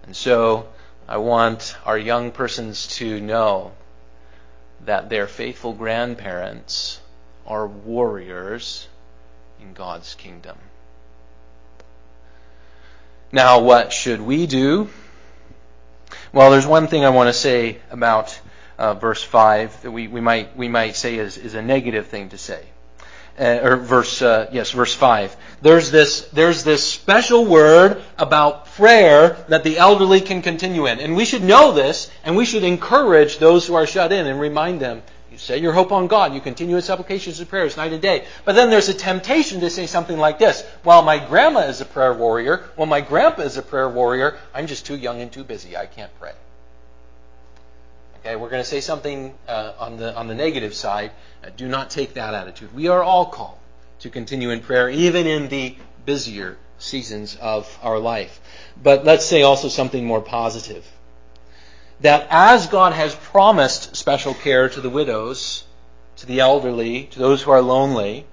And 0.03 0.15
so, 0.15 0.67
I 1.07 1.17
want 1.17 1.75
our 1.85 1.97
young 1.97 2.31
persons 2.31 2.87
to 2.97 3.19
know 3.19 3.71
that 4.85 5.09
their 5.09 5.27
faithful 5.27 5.73
grandparents 5.73 6.99
are 7.45 7.67
warriors 7.67 8.87
in 9.61 9.73
God's 9.73 10.15
kingdom. 10.15 10.57
Now, 13.31 13.59
what 13.59 13.93
should 13.93 14.21
we 14.21 14.47
do? 14.47 14.89
Well, 16.33 16.51
there's 16.51 16.65
one 16.65 16.87
thing 16.87 17.05
I 17.05 17.09
want 17.09 17.27
to 17.27 17.33
say 17.33 17.77
about 17.91 18.39
uh, 18.77 18.93
verse 18.93 19.21
5 19.21 19.83
that 19.83 19.91
we, 19.91 20.07
we, 20.07 20.21
might, 20.21 20.55
we 20.57 20.67
might 20.67 20.95
say 20.95 21.15
is, 21.15 21.37
is 21.37 21.53
a 21.53 21.61
negative 21.61 22.07
thing 22.07 22.29
to 22.29 22.37
say 22.37 22.63
uh, 23.39 23.59
or 23.63 23.77
verse 23.77 24.21
uh, 24.21 24.49
yes 24.51 24.71
verse 24.71 24.93
5 24.93 25.35
there's 25.61 25.91
this 25.91 26.21
there's 26.27 26.63
this 26.63 26.87
special 26.87 27.45
word 27.45 28.01
about 28.17 28.65
prayer 28.67 29.37
that 29.49 29.63
the 29.63 29.77
elderly 29.77 30.21
can 30.21 30.41
continue 30.41 30.85
in. 30.85 30.99
And 30.99 31.15
we 31.15 31.25
should 31.25 31.43
know 31.43 31.71
this 31.71 32.09
and 32.23 32.37
we 32.37 32.45
should 32.45 32.63
encourage 32.63 33.39
those 33.39 33.67
who 33.67 33.75
are 33.75 33.85
shut 33.85 34.11
in 34.11 34.25
and 34.25 34.39
remind 34.39 34.79
them 34.79 35.01
you 35.31 35.37
set 35.37 35.61
your 35.61 35.73
hope 35.73 35.91
on 35.91 36.07
God. 36.07 36.33
You 36.33 36.41
continue 36.41 36.75
in 36.77 36.81
supplications 36.81 37.39
and 37.39 37.49
prayers 37.49 37.77
night 37.77 37.93
and 37.93 38.01
day. 38.01 38.25
But 38.45 38.55
then 38.55 38.69
there's 38.69 38.89
a 38.89 38.93
temptation 38.93 39.59
to 39.59 39.69
say 39.69 39.85
something 39.85 40.17
like 40.17 40.39
this. 40.39 40.63
While 40.83 41.03
my 41.03 41.19
grandma 41.19 41.61
is 41.61 41.81
a 41.81 41.85
prayer 41.85 42.13
warrior 42.13 42.63
while 42.75 42.87
my 42.87 43.01
grandpa 43.01 43.41
is 43.41 43.57
a 43.57 43.61
prayer 43.61 43.89
warrior 43.89 44.37
I'm 44.53 44.67
just 44.67 44.85
too 44.85 44.95
young 44.95 45.21
and 45.21 45.31
too 45.31 45.43
busy. 45.43 45.75
I 45.75 45.87
can't 45.87 46.11
pray 46.19 46.31
Okay, 48.19 48.35
we're 48.35 48.49
going 48.49 48.61
to 48.61 48.67
say 48.67 48.81
something 48.81 49.33
uh, 49.47 49.73
on 49.79 49.95
the 49.95 50.13
on 50.13 50.27
the 50.27 50.35
negative 50.35 50.73
side. 50.73 51.11
Uh, 51.41 51.51
do 51.55 51.69
not 51.69 51.89
take 51.89 52.15
that 52.15 52.33
attitude. 52.33 52.75
We 52.75 52.89
are 52.89 53.01
all 53.01 53.27
called 53.27 53.57
to 53.99 54.09
continue 54.09 54.49
in 54.49 54.59
prayer, 54.59 54.89
even 54.89 55.25
in 55.25 55.47
the 55.47 55.77
busier 56.05 56.57
seasons 56.79 57.37
of 57.39 57.79
our 57.81 57.97
life. 57.97 58.41
But 58.81 59.05
let's 59.05 59.25
say 59.25 59.43
also 59.43 59.69
something 59.69 60.05
more 60.05 60.19
positive. 60.19 60.85
That 62.01 62.27
as 62.29 62.67
God 62.67 62.91
has 62.91 63.15
promised 63.15 63.95
special 63.95 64.33
care 64.33 64.67
to 64.67 64.81
the 64.81 64.89
widows, 64.89 65.63
to 66.17 66.25
the 66.25 66.41
elderly, 66.41 67.05
to 67.11 67.19
those 67.19 67.41
who 67.41 67.51
are 67.51 67.61
lonely, 67.61 68.25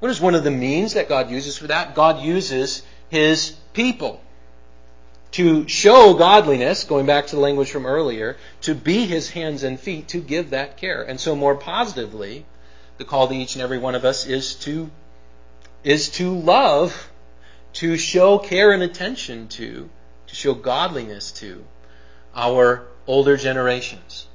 what 0.00 0.10
is 0.10 0.20
one 0.20 0.34
of 0.34 0.44
the 0.44 0.50
means 0.50 0.92
that 0.92 1.08
God 1.08 1.30
uses 1.30 1.56
for 1.56 1.68
that? 1.68 1.94
God 1.94 2.20
uses 2.20 2.82
His 3.08 3.56
people 3.72 4.20
to 5.32 5.68
show 5.68 6.14
godliness, 6.14 6.84
going 6.84 7.06
back 7.06 7.28
to 7.28 7.36
the 7.36 7.42
language 7.42 7.70
from 7.70 7.86
earlier, 7.86 8.36
to 8.62 8.74
be 8.74 9.06
his 9.06 9.30
hands 9.30 9.62
and 9.62 9.78
feet, 9.78 10.08
to 10.08 10.20
give 10.20 10.50
that 10.50 10.76
care. 10.76 11.02
And 11.02 11.20
so 11.20 11.36
more 11.36 11.54
positively, 11.54 12.44
the 12.98 13.04
call 13.04 13.28
to 13.28 13.34
each 13.34 13.54
and 13.54 13.62
every 13.62 13.78
one 13.78 13.94
of 13.94 14.04
us 14.04 14.26
is 14.26 14.54
to 14.56 14.90
is 15.82 16.10
to 16.10 16.36
love, 16.36 17.10
to 17.72 17.96
show 17.96 18.38
care 18.38 18.72
and 18.72 18.82
attention 18.82 19.48
to, 19.48 19.88
to 20.26 20.34
show 20.34 20.52
godliness 20.52 21.32
to 21.32 21.64
our 22.34 22.86
older 23.06 23.36
generations, 23.36 24.26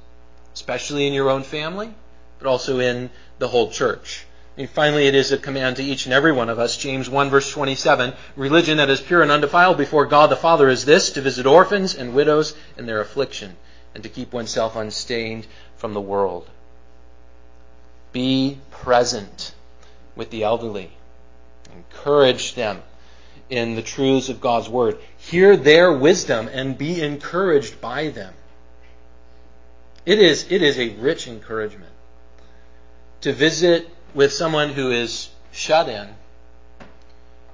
especially 0.54 1.06
in 1.06 1.12
your 1.12 1.30
own 1.30 1.44
family, 1.44 1.94
but 2.38 2.48
also 2.48 2.80
in 2.80 3.10
the 3.38 3.46
whole 3.46 3.70
church. 3.70 4.25
And 4.58 4.70
finally, 4.70 5.06
it 5.06 5.14
is 5.14 5.32
a 5.32 5.38
command 5.38 5.76
to 5.76 5.82
each 5.82 6.06
and 6.06 6.14
every 6.14 6.32
one 6.32 6.48
of 6.48 6.58
us. 6.58 6.76
James 6.76 7.10
1 7.10 7.28
verse 7.28 7.50
27. 7.50 8.14
Religion 8.36 8.78
that 8.78 8.88
is 8.88 9.00
pure 9.00 9.22
and 9.22 9.30
undefiled 9.30 9.76
before 9.76 10.06
God 10.06 10.30
the 10.30 10.36
Father 10.36 10.68
is 10.68 10.84
this, 10.84 11.10
to 11.12 11.20
visit 11.20 11.46
orphans 11.46 11.94
and 11.94 12.14
widows 12.14 12.54
in 12.78 12.86
their 12.86 13.00
affliction, 13.00 13.56
and 13.94 14.02
to 14.02 14.08
keep 14.08 14.32
oneself 14.32 14.74
unstained 14.74 15.46
from 15.76 15.92
the 15.92 16.00
world. 16.00 16.48
Be 18.12 18.58
present 18.70 19.52
with 20.14 20.30
the 20.30 20.44
elderly. 20.44 20.92
Encourage 21.74 22.54
them 22.54 22.82
in 23.50 23.74
the 23.74 23.82
truths 23.82 24.30
of 24.30 24.40
God's 24.40 24.70
Word. 24.70 24.98
Hear 25.18 25.56
their 25.56 25.92
wisdom 25.92 26.48
and 26.48 26.78
be 26.78 27.02
encouraged 27.02 27.80
by 27.82 28.08
them. 28.08 28.32
It 30.06 30.18
is, 30.18 30.46
it 30.50 30.62
is 30.62 30.78
a 30.78 30.90
rich 30.94 31.28
encouragement 31.28 31.92
to 33.20 33.32
visit 33.32 33.88
with 34.16 34.32
someone 34.32 34.70
who 34.70 34.90
is 34.90 35.28
shut 35.52 35.88
in, 35.88 36.08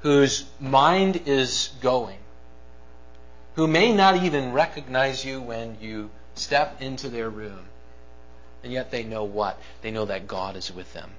whose 0.01 0.47
mind 0.59 1.25
is 1.27 1.71
going, 1.83 2.19
who 3.57 3.67
may 3.67 3.93
not 3.93 4.25
even 4.25 4.53
recognize 4.55 5.23
you 5.25 5.43
when 5.43 5.77
you 5.81 6.09
step 6.35 6.81
into 6.81 7.11
their 7.11 7.29
room, 7.29 7.67
and 8.65 8.73
yet 8.73 8.91
they 8.91 9.03
know 9.03 9.25
what? 9.25 9.61
They 9.83 9.91
know 9.91 10.07
that 10.07 10.27
God 10.27 10.57
is 10.57 10.73
with 10.73 10.91
them. 10.95 11.11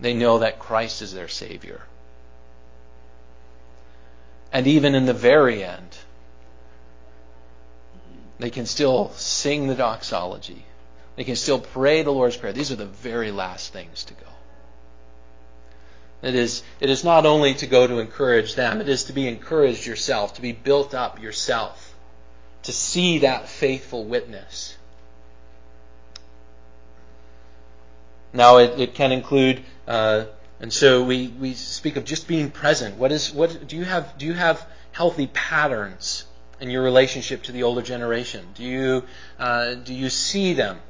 They 0.00 0.14
know 0.14 0.38
that 0.38 0.58
Christ 0.58 1.02
is 1.02 1.12
their 1.12 1.28
Savior. 1.28 1.82
And 4.52 4.66
even 4.66 4.96
in 4.96 5.06
the 5.06 5.14
very 5.14 5.62
end, 5.62 5.96
They 8.40 8.50
can 8.50 8.64
still 8.64 9.10
sing 9.16 9.66
the 9.66 9.74
doxology. 9.74 10.64
They 11.20 11.24
can 11.24 11.36
still 11.36 11.58
pray 11.58 12.00
the 12.00 12.10
Lord's 12.10 12.38
Prayer. 12.38 12.54
These 12.54 12.72
are 12.72 12.76
the 12.76 12.86
very 12.86 13.30
last 13.30 13.74
things 13.74 14.04
to 14.04 14.14
go. 14.14 14.26
It 16.22 16.34
is, 16.34 16.62
it 16.80 16.88
is 16.88 17.04
not 17.04 17.26
only 17.26 17.52
to 17.56 17.66
go 17.66 17.86
to 17.86 17.98
encourage 17.98 18.54
them, 18.54 18.80
it 18.80 18.88
is 18.88 19.04
to 19.04 19.12
be 19.12 19.28
encouraged 19.28 19.84
yourself, 19.84 20.36
to 20.36 20.40
be 20.40 20.52
built 20.52 20.94
up 20.94 21.20
yourself, 21.20 21.94
to 22.62 22.72
see 22.72 23.18
that 23.18 23.50
faithful 23.50 24.06
witness. 24.06 24.78
Now, 28.32 28.56
it, 28.56 28.80
it 28.80 28.94
can 28.94 29.12
include, 29.12 29.62
uh, 29.86 30.24
and 30.58 30.72
so 30.72 31.04
we, 31.04 31.28
we 31.28 31.52
speak 31.52 31.96
of 31.96 32.06
just 32.06 32.28
being 32.28 32.50
present. 32.50 32.96
What 32.96 33.12
is, 33.12 33.30
what, 33.30 33.68
do 33.68 33.76
you 33.76 33.84
have, 33.84 34.16
do 34.16 34.24
you 34.24 34.32
have 34.32 34.66
healthy 34.92 35.26
patterns 35.26 36.24
in 36.60 36.70
your 36.70 36.82
relationship 36.82 37.42
to 37.42 37.52
the 37.52 37.64
older 37.64 37.82
generation? 37.82 38.46
Do 38.54 38.62
you, 38.62 39.04
uh, 39.38 39.74
do 39.74 39.92
you 39.92 40.08
see 40.08 40.54
them 40.54 40.80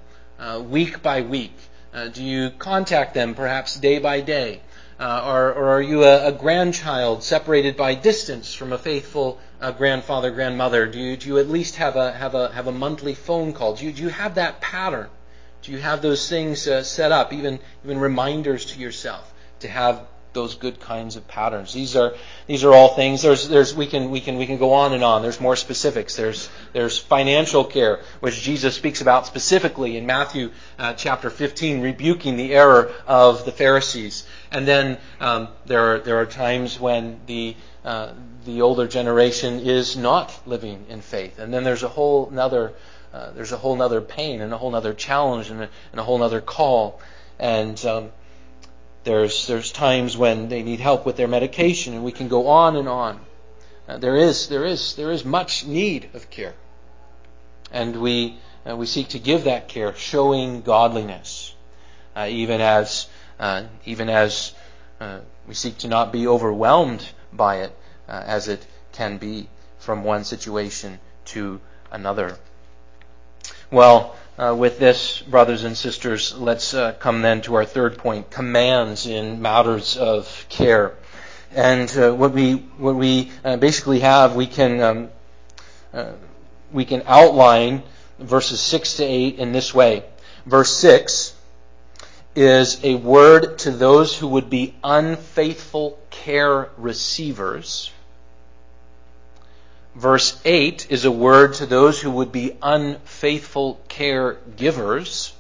uh, 0.41 0.61
week 0.61 1.03
by 1.03 1.21
week? 1.21 1.57
Uh, 1.95 2.09
do 2.09 2.25
you 2.25 2.51
contact 2.51 3.15
them 3.15 3.35
perhaps 3.35 3.77
day 3.77 3.99
by 3.99 4.21
day? 4.21 4.61
Uh, 4.99 5.23
or, 5.27 5.53
or, 5.55 5.69
are 5.71 5.83
you 5.83 6.05
a, 6.05 6.27
a, 6.27 6.33
grandchild 6.33 7.23
separated 7.23 7.75
by 7.75 7.95
distance 7.95 8.53
from 8.53 8.71
a 8.71 8.77
faithful 8.77 9.41
uh, 9.61 9.71
grandfather, 9.71 10.31
grandmother? 10.31 10.87
Do 10.87 10.99
you, 10.99 11.17
do 11.17 11.29
you 11.29 11.39
at 11.39 11.49
least 11.49 11.77
have 11.77 11.97
a, 11.97 12.13
have 12.13 12.35
a, 12.35 12.53
have 12.53 12.67
a 12.67 12.73
monthly 12.73 13.15
phone 13.15 13.55
call? 13.55 13.77
Do 13.77 13.87
you, 13.87 13.93
do 13.93 14.03
you 14.03 14.11
have 14.11 14.35
that 14.35 14.61
pattern? 14.61 15.09
Do 15.63 15.73
you 15.73 15.79
have 15.79 16.03
those 16.03 16.29
things 16.29 16.69
uh, 16.69 16.83
set 16.83 17.13
up, 17.13 17.33
even, 17.33 17.61
even 17.85 17.99
reminders 17.99 18.67
to 18.67 18.81
yourself 18.81 19.33
to 19.61 19.69
have 19.69 20.07
those 20.33 20.55
good 20.55 20.81
kinds 20.81 21.17
of 21.17 21.27
patterns. 21.27 21.73
These 21.73 21.97
are 21.97 22.15
these 22.47 22.65
are 22.65 22.73
all 22.73 22.95
things. 22.95 23.23
There's 23.23 23.49
there's 23.49 23.75
we 23.75 23.87
can 23.87 24.11
we 24.11 24.21
can 24.21 24.37
we 24.37 24.47
can 24.47 24.59
go 24.59 24.73
on 24.73 24.93
and 24.93 25.03
on. 25.03 25.23
There's 25.23 25.41
more 25.41 25.57
specifics. 25.57 26.17
There's 26.17 26.49
there's 26.73 26.99
financial 26.99 27.65
care, 27.65 28.01
which 28.21 28.41
Jesus 28.41 28.75
speaks 28.75 29.01
about 29.01 29.27
specifically 29.27 29.97
in 29.97 30.07
Matthew 30.07 30.51
uh, 30.79 30.95
chapter 30.95 31.31
15, 31.31 31.81
rebuking 31.81 32.37
the 32.37 32.55
error 32.55 32.93
of 33.07 33.45
the 33.45 33.53
Pharisees. 33.53 34.27
And 34.53 34.67
then 34.67 34.99
um, 35.21 35.49
there 35.67 35.95
are 35.95 35.99
there 35.99 36.21
are 36.21 36.27
times 36.27 36.79
when 36.79 37.21
the 37.27 37.57
uh, 37.85 38.13
the 38.45 38.63
older 38.63 38.87
generation 38.87 39.61
is 39.61 39.97
not 39.97 40.47
living 40.47 40.87
in 40.89 41.01
faith, 41.01 41.39
and 41.39 41.53
then 41.53 41.65
there's 41.65 41.83
a 41.83 41.89
whole 41.89 42.29
another 42.29 42.73
uh, 43.13 43.31
there's 43.33 43.53
a 43.53 43.57
whole 43.57 43.75
nother 43.75 44.01
pain 44.01 44.41
and 44.41 44.53
a 44.53 44.59
whole 44.59 44.71
nother 44.71 44.95
challenge 44.95 45.51
and 45.51 45.63
a, 45.63 45.69
and 45.91 46.01
a 46.01 46.05
whole 46.05 46.19
nother 46.19 46.41
call. 46.41 47.01
And 47.39 47.85
um, 47.85 48.11
there's, 49.05 49.47
there's 49.47 49.73
times 49.73 50.17
when 50.17 50.49
they 50.49 50.63
need 50.63 50.81
help 50.81 51.07
with 51.07 51.17
their 51.17 51.29
medication, 51.29 51.95
and 51.95 52.05
we 52.05 52.13
can 52.13 52.29
go 52.29 52.49
on 52.49 52.77
and 52.77 52.89
on. 52.89 53.21
Uh, 53.89 53.99
there, 53.99 54.17
is, 54.17 54.49
there, 54.49 54.65
is, 54.65 54.95
there 54.95 55.11
is 55.11 55.25
much 55.25 55.65
need 55.65 56.09
of 56.15 56.31
care. 56.31 56.55
And 57.73 58.01
we, 58.01 58.39
uh, 58.69 58.77
we 58.77 58.87
seek 58.87 59.09
to 59.09 59.19
give 59.19 59.45
that 59.45 59.69
care, 59.69 59.95
showing 59.95 60.63
godliness, 60.63 61.55
uh, 62.15 62.27
even 62.29 62.61
as, 62.61 63.09
uh, 63.39 63.65
even 63.85 64.09
as 64.09 64.53
uh, 65.01 65.21
we 65.47 65.55
seek 65.55 65.79
to 65.79 65.89
not 65.89 66.13
be 66.13 66.27
overwhelmed 66.27 67.07
by 67.33 67.63
it, 67.63 67.77
uh, 68.09 68.23
as 68.25 68.49
it 68.49 68.67
can 68.93 69.19
be 69.19 69.49
from 69.79 70.05
one 70.05 70.25
situation 70.25 71.01
to 71.25 71.61
another. 71.91 72.37
Well, 73.71 74.15
uh, 74.41 74.55
with 74.55 74.79
this, 74.79 75.21
brothers 75.21 75.65
and 75.65 75.77
sisters, 75.77 76.35
let's 76.35 76.73
uh, 76.73 76.93
come 76.93 77.21
then 77.21 77.43
to 77.43 77.57
our 77.57 77.67
third 77.67 77.99
point 77.99 78.31
commands 78.31 79.07
in 79.07 79.43
matters 79.43 79.99
of 79.99 80.47
care. 80.49 80.97
And 81.55 81.95
uh, 81.95 82.13
what 82.15 82.33
we, 82.33 82.55
what 82.55 82.97
we 82.97 83.31
uh, 83.45 83.59
basically 83.59 84.01
have, 84.01 84.35
we 84.35 84.47
can, 84.47 84.81
um, 84.81 85.09
uh, 85.93 86.13
we 86.73 86.87
can 86.87 87.03
outline 87.07 87.83
verses 88.19 88.61
6 88.61 88.97
to 88.97 89.05
8 89.05 89.39
in 89.39 89.53
this 89.53 89.75
way. 89.75 90.05
Verse 90.47 90.75
6 90.75 91.35
is 92.35 92.83
a 92.83 92.95
word 92.95 93.59
to 93.59 93.71
those 93.71 94.17
who 94.17 94.29
would 94.29 94.49
be 94.49 94.75
unfaithful 94.83 95.99
care 96.09 96.71
receivers 96.79 97.93
Verse 100.01 100.41
8 100.47 100.87
is 100.89 101.05
a 101.05 101.11
word 101.11 101.53
to 101.57 101.67
those 101.67 102.01
who 102.01 102.11
would 102.11 102.33
be 102.33 102.57
unfaithful 102.63 103.79
caregivers. 103.91 105.33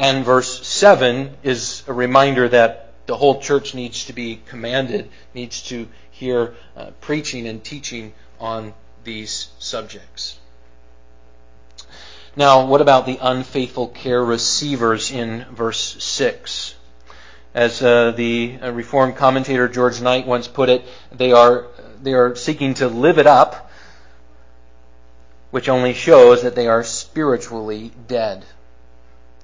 And 0.00 0.24
verse 0.24 0.66
7 0.66 1.36
is 1.44 1.84
a 1.86 1.92
reminder 1.92 2.48
that 2.48 2.92
the 3.06 3.16
whole 3.16 3.40
church 3.40 3.72
needs 3.72 4.06
to 4.06 4.12
be 4.12 4.42
commanded, 4.48 5.10
needs 5.32 5.62
to 5.68 5.86
hear 6.10 6.56
uh, 6.76 6.86
preaching 7.00 7.46
and 7.46 7.62
teaching 7.62 8.14
on 8.40 8.74
these 9.04 9.50
subjects. 9.60 10.40
Now, 12.34 12.66
what 12.66 12.80
about 12.80 13.06
the 13.06 13.18
unfaithful 13.22 13.86
care 13.86 14.24
receivers 14.24 15.12
in 15.12 15.46
verse 15.52 16.02
6? 16.02 16.74
As 17.54 17.80
uh, 17.80 18.10
the 18.10 18.58
uh, 18.60 18.72
Reformed 18.72 19.14
commentator 19.14 19.68
George 19.68 20.00
Knight 20.00 20.26
once 20.26 20.48
put 20.48 20.68
it, 20.68 20.84
they 21.12 21.30
are 21.30 21.66
they 22.02 22.14
are 22.14 22.34
seeking 22.36 22.74
to 22.74 22.88
live 22.88 23.18
it 23.18 23.26
up, 23.26 23.70
which 25.50 25.68
only 25.68 25.94
shows 25.94 26.42
that 26.42 26.54
they 26.54 26.66
are 26.66 26.82
spiritually 26.82 27.92
dead. 28.08 28.44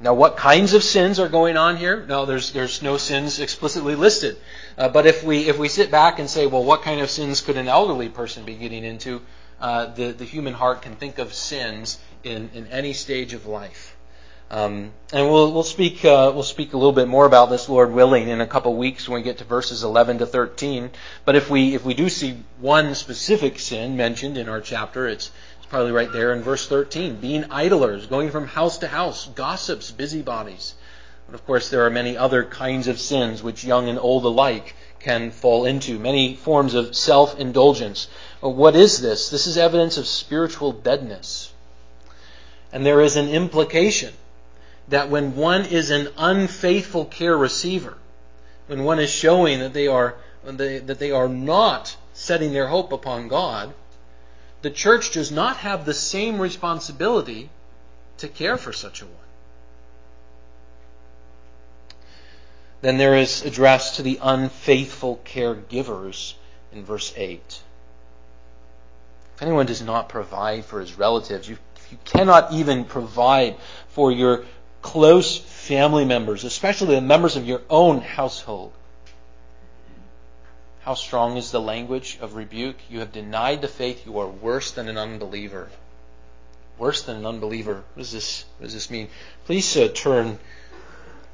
Now, 0.01 0.15
what 0.15 0.37
kinds 0.37 0.75
of 0.75 0.85
sins 0.85 1.19
are 1.19 1.29
going 1.29 1.57
on 1.57 1.77
here? 1.77 2.05
No, 2.07 2.25
there's 2.25 2.53
there's 2.53 2.83
no 2.83 2.99
sins 2.99 3.41
explicitly 3.41 3.97
listed. 3.97 4.37
Uh, 4.77 4.89
but 4.89 5.07
if 5.07 5.25
we 5.25 5.49
if 5.49 5.59
we 5.59 5.69
sit 5.69 5.91
back 5.91 6.21
and 6.21 6.31
say, 6.31 6.47
well, 6.47 6.63
what 6.63 6.83
kind 6.83 7.01
of 7.01 7.11
sins 7.11 7.41
could 7.41 7.57
an 7.57 7.67
elderly 7.69 8.09
person 8.09 8.45
be 8.45 8.55
getting 8.55 8.85
into? 8.85 9.23
Uh, 9.61 9.87
the 9.87 10.13
the 10.13 10.25
human 10.25 10.55
heart 10.55 10.83
can 10.83 10.95
think 10.95 11.19
of 11.19 11.35
sins 11.35 11.99
in 12.23 12.51
in 12.55 12.69
any 12.69 12.93
stage 12.93 13.35
of 13.35 13.47
life. 13.47 13.97
Um, 14.51 14.93
and 15.13 15.31
we'll 15.31 15.53
we'll 15.53 15.63
speak 15.63 16.07
uh, 16.07 16.33
we'll 16.35 16.43
speak 16.43 16.73
a 16.73 16.79
little 16.79 16.93
bit 16.93 17.07
more 17.07 17.27
about 17.27 17.51
this, 17.51 17.69
Lord 17.69 17.93
willing, 17.93 18.29
in 18.29 18.41
a 18.41 18.47
couple 18.47 18.75
weeks 18.75 19.07
when 19.07 19.21
we 19.21 19.23
get 19.23 19.39
to 19.39 19.45
verses 19.45 19.85
11 19.85 20.19
to 20.19 20.27
13. 20.27 20.91
But 21.27 21.37
if 21.37 21.51
we 21.51 21.75
if 21.75 21.85
we 21.85 21.93
do 21.93 22.09
see 22.09 22.43
one 22.59 22.95
specific 22.95 23.59
sin 23.59 23.99
mentioned 23.99 24.39
in 24.39 24.49
our 24.49 24.63
chapter, 24.63 25.07
it's 25.07 25.31
it's 25.59 25.67
probably 25.67 25.93
right 25.93 26.11
there 26.11 26.33
in 26.33 26.41
verse 26.41 26.67
13: 26.67 27.17
being 27.17 27.45
idlers, 27.51 28.07
going 28.07 28.31
from 28.31 28.47
house 28.47 28.79
to 28.79 28.89
house, 28.89 29.27
gossips, 29.35 29.91
busybodies. 29.91 30.75
But 31.27 31.35
of 31.35 31.45
course, 31.45 31.69
there 31.69 31.85
are 31.85 31.91
many 31.91 32.17
other 32.17 32.43
kinds 32.43 32.89
of 32.89 32.99
sins 32.99 33.43
which 33.43 33.65
young 33.65 33.91
and 33.91 33.99
old 33.99 34.25
alike 34.25 34.75
can 34.99 35.31
fall 35.31 35.67
into. 35.67 35.99
Many 35.99 36.37
forms 36.37 36.73
of 36.73 36.97
self-indulgence. 36.97 38.09
What 38.41 38.75
is 38.77 39.03
this? 39.03 39.29
This 39.29 39.47
is 39.47 39.59
evidence 39.59 39.99
of 39.99 40.07
spiritual 40.07 40.73
deadness, 40.73 41.53
and 42.73 42.87
there 42.87 43.03
is 43.03 43.17
an 43.17 43.29
implication 43.29 44.15
that 44.89 45.11
when 45.11 45.37
one 45.37 45.65
is 45.65 45.91
an 45.91 46.09
unfaithful 46.17 47.05
care 47.05 47.37
receiver, 47.37 47.97
when 48.67 48.85
one 48.85 48.99
is 48.99 49.11
showing 49.11 49.61
that 49.61 49.73
they 49.73 49.87
are 49.87 50.17
that 50.45 50.99
they 50.99 51.11
are 51.11 51.29
not 51.29 51.97
setting 52.15 52.53
their 52.53 52.69
hope 52.69 52.93
upon 52.93 53.29
God, 53.29 53.75
the 54.63 54.71
church 54.71 55.11
does 55.11 55.31
not 55.31 55.59
have 55.59 55.85
the 55.85 55.95
same 55.95 56.41
responsibility 56.41 57.51
to 58.19 58.29
care 58.29 58.57
for 58.57 58.73
such 58.73 59.03
a 59.03 59.05
one. 59.05 59.15
Then 62.81 62.99
there 62.99 63.17
is 63.17 63.45
address 63.45 63.97
to 63.97 64.03
the 64.03 64.19
unfaithful 64.23 65.21
caregivers 65.25 66.35
in 66.73 66.85
verse 66.85 67.13
8. 67.17 67.61
If 69.37 69.43
anyone 69.43 69.67
does 69.67 69.83
not 69.83 70.09
provide 70.09 70.65
for 70.65 70.81
his 70.81 70.97
relatives, 70.97 71.49
you, 71.49 71.59
you 71.91 71.99
cannot 72.05 72.53
even 72.53 72.85
provide 72.85 73.57
for 73.89 74.13
your 74.13 74.45
close 74.83 75.37
family 75.37 76.05
members, 76.05 76.45
especially 76.45 76.95
the 76.95 77.01
members 77.01 77.37
of 77.37 77.47
your 77.47 77.63
own 77.69 78.01
household. 78.01 78.73
How 80.81 80.95
strong 80.95 81.37
is 81.37 81.51
the 81.51 81.61
language 81.61 82.19
of 82.21 82.35
rebuke? 82.35 82.77
You 82.89 83.01
have 83.01 83.13
denied 83.13 83.61
the 83.61 83.69
faith. 83.69 84.07
You 84.07 84.21
are 84.21 84.27
worse 84.27 84.71
than 84.71 84.89
an 84.89 84.97
unbeliever. 84.97 85.69
Worse 86.79 87.03
than 87.03 87.17
an 87.17 87.27
unbeliever. 87.27 87.85
What 87.95 88.03
does 88.03 88.13
this, 88.13 88.45
what 88.57 88.67
does 88.67 88.75
this 88.75 88.91
mean? 88.91 89.09
Please 89.45 89.77
uh, 89.77 89.89
turn 89.95 90.39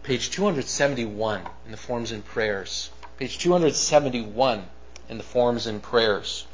page 0.03 0.31
271 0.31 1.43
in 1.67 1.71
the 1.71 1.77
Forms 1.77 2.11
and 2.11 2.25
Prayers. 2.25 2.91
Page 3.17 3.39
271 3.39 4.65
in 5.09 5.19
the 5.19 5.23
Forms 5.23 5.67
and 5.67 5.81
Prayers. 5.81 6.47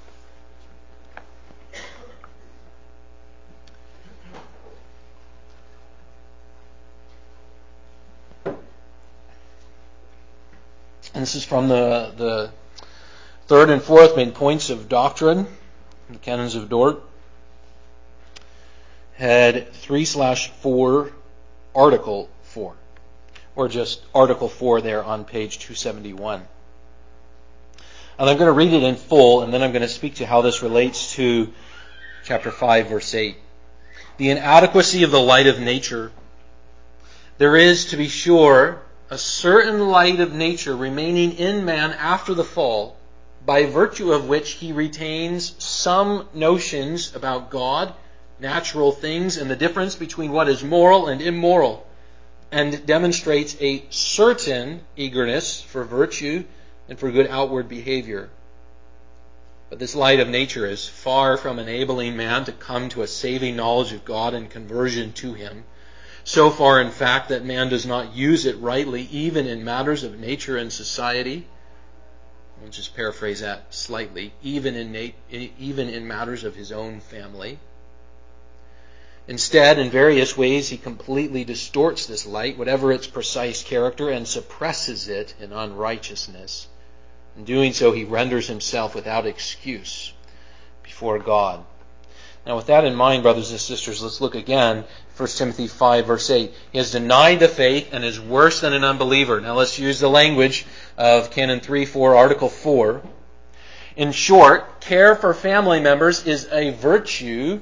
This 11.33 11.43
is 11.45 11.49
from 11.49 11.69
the, 11.69 12.13
the 12.17 12.51
third 13.47 13.71
and 13.71 13.81
fourth 13.81 14.17
main 14.17 14.33
points 14.33 14.69
of 14.69 14.89
doctrine, 14.89 15.47
the 16.09 16.19
canons 16.19 16.57
of 16.57 16.69
Dort. 16.69 17.05
Had 19.15 19.73
3 19.73 20.05
slash 20.05 20.51
4, 20.51 21.13
Article 21.73 22.29
4. 22.43 22.75
Or 23.55 23.69
just 23.69 24.03
Article 24.13 24.49
4 24.49 24.81
there 24.81 25.05
on 25.05 25.25
page 25.25 25.61
271. 25.61 26.43
And 28.19 28.29
I'm 28.29 28.37
going 28.37 28.49
to 28.49 28.53
read 28.53 28.73
it 28.73 28.83
in 28.83 28.97
full, 28.97 29.43
and 29.43 29.55
then 29.55 29.63
I'm 29.63 29.71
going 29.71 29.83
to 29.83 29.89
speak 29.89 30.17
to 30.17 30.27
how 30.27 30.43
this 30.43 30.63
relates 30.63 31.15
to 31.15 31.53
chapter 32.25 32.51
5 32.51 32.89
verse 32.89 33.15
8. 33.15 33.37
The 34.17 34.31
inadequacy 34.31 35.05
of 35.05 35.13
the 35.13 35.21
light 35.21 35.47
of 35.47 35.61
nature. 35.61 36.11
There 37.39 37.55
is, 37.55 37.85
to 37.91 37.97
be 37.97 38.09
sure, 38.09 38.83
a 39.11 39.19
certain 39.19 39.89
light 39.89 40.21
of 40.21 40.33
nature 40.33 40.77
remaining 40.77 41.33
in 41.33 41.65
man 41.65 41.91
after 41.93 42.33
the 42.33 42.45
fall, 42.45 42.97
by 43.45 43.67
virtue 43.67 44.13
of 44.13 44.29
which 44.29 44.53
he 44.53 44.71
retains 44.71 45.53
some 45.59 46.29
notions 46.33 47.15
about 47.17 47.51
God, 47.51 47.93
natural 48.39 48.93
things, 48.93 49.37
and 49.37 49.51
the 49.51 49.57
difference 49.57 49.97
between 49.97 50.31
what 50.31 50.49
is 50.49 50.63
moral 50.63 51.09
and 51.09 51.21
immoral, 51.21 51.85
and 52.53 52.87
demonstrates 52.87 53.57
a 53.61 53.85
certain 53.91 54.81
eagerness 54.97 55.61
for 55.61 55.83
virtue 55.83 56.45
and 56.89 56.97
for 56.97 57.11
good 57.11 57.27
outward 57.27 57.69
behavior. 57.69 58.31
But 59.71 59.81
this 59.81 59.97
light 59.97 60.21
of 60.21 60.29
nature 60.29 60.67
is 60.67 60.89
far 60.89 61.37
from 61.37 61.59
enabling 61.59 62.17
man 62.17 62.45
to 62.45 62.53
come 62.53 62.89
to 62.91 63.03
a 63.03 63.09
saving 63.09 63.57
knowledge 63.57 63.93
of 63.93 64.05
God 64.05 64.35
and 64.35 64.49
conversion 64.49 65.13
to 65.15 65.35
Him. 65.35 65.65
So 66.31 66.49
far, 66.49 66.81
in 66.81 66.93
fact, 66.93 67.31
that 67.31 67.45
man 67.45 67.71
does 67.71 67.85
not 67.85 68.15
use 68.15 68.47
it 68.47 68.57
rightly, 68.59 69.03
even 69.11 69.49
in 69.49 69.65
matters 69.65 70.05
of 70.05 70.21
nature 70.21 70.57
and 70.57 70.73
society. 70.73 71.49
I'll 72.63 72.71
just 72.71 72.95
paraphrase 72.95 73.41
that 73.41 73.75
slightly. 73.75 74.33
Even 74.41 74.77
in, 74.77 75.13
even 75.59 75.89
in 75.89 76.07
matters 76.07 76.45
of 76.45 76.55
his 76.55 76.71
own 76.71 77.01
family. 77.01 77.59
Instead, 79.27 79.81
in 79.81 79.91
various 79.91 80.37
ways, 80.37 80.69
he 80.69 80.77
completely 80.77 81.43
distorts 81.43 82.07
this 82.07 82.25
light, 82.25 82.57
whatever 82.57 82.93
its 82.93 83.09
precise 83.09 83.65
character, 83.65 84.09
and 84.09 84.29
suppresses 84.29 85.09
it 85.09 85.35
in 85.41 85.53
unrighteousness. 85.53 86.69
In 87.37 87.45
doing 87.45 87.73
so, 87.73 87.91
he 87.91 88.05
renders 88.05 88.47
himself 88.47 88.95
without 88.95 89.27
excuse 89.27 90.13
before 90.85 91.19
God. 91.19 91.65
Now, 92.47 92.57
with 92.57 92.67
that 92.67 92.85
in 92.87 92.95
mind, 92.95 93.23
brothers 93.23 93.51
and 93.51 93.61
sisters, 93.61 94.03
let's 94.03 94.21
look 94.21 94.35
again. 94.35 94.85
1 95.17 95.29
Timothy 95.29 95.67
5, 95.67 96.07
verse 96.07 96.31
8. 96.31 96.55
He 96.73 96.79
has 96.79 96.91
denied 96.91 97.41
the 97.41 97.49
faith 97.49 97.91
and 97.93 98.03
is 98.03 98.19
worse 98.19 98.61
than 98.61 98.73
an 98.73 98.83
unbeliever. 98.83 99.41
Now, 99.41 99.55
let's 99.55 99.79
use 99.79 100.01
the 100.01 100.09
language 100.09 100.67
of 100.97 101.31
Canon 101.31 101.61
3 101.61 101.85
4, 101.85 102.17
Article 102.17 102.49
4. 102.49 103.03
In 103.97 104.13
short, 104.13 104.81
care 104.81 105.15
for 105.15 105.35
family 105.35 105.81
members 105.81 106.27
is 106.27 106.49
a 106.51 106.71
virtue 106.71 107.61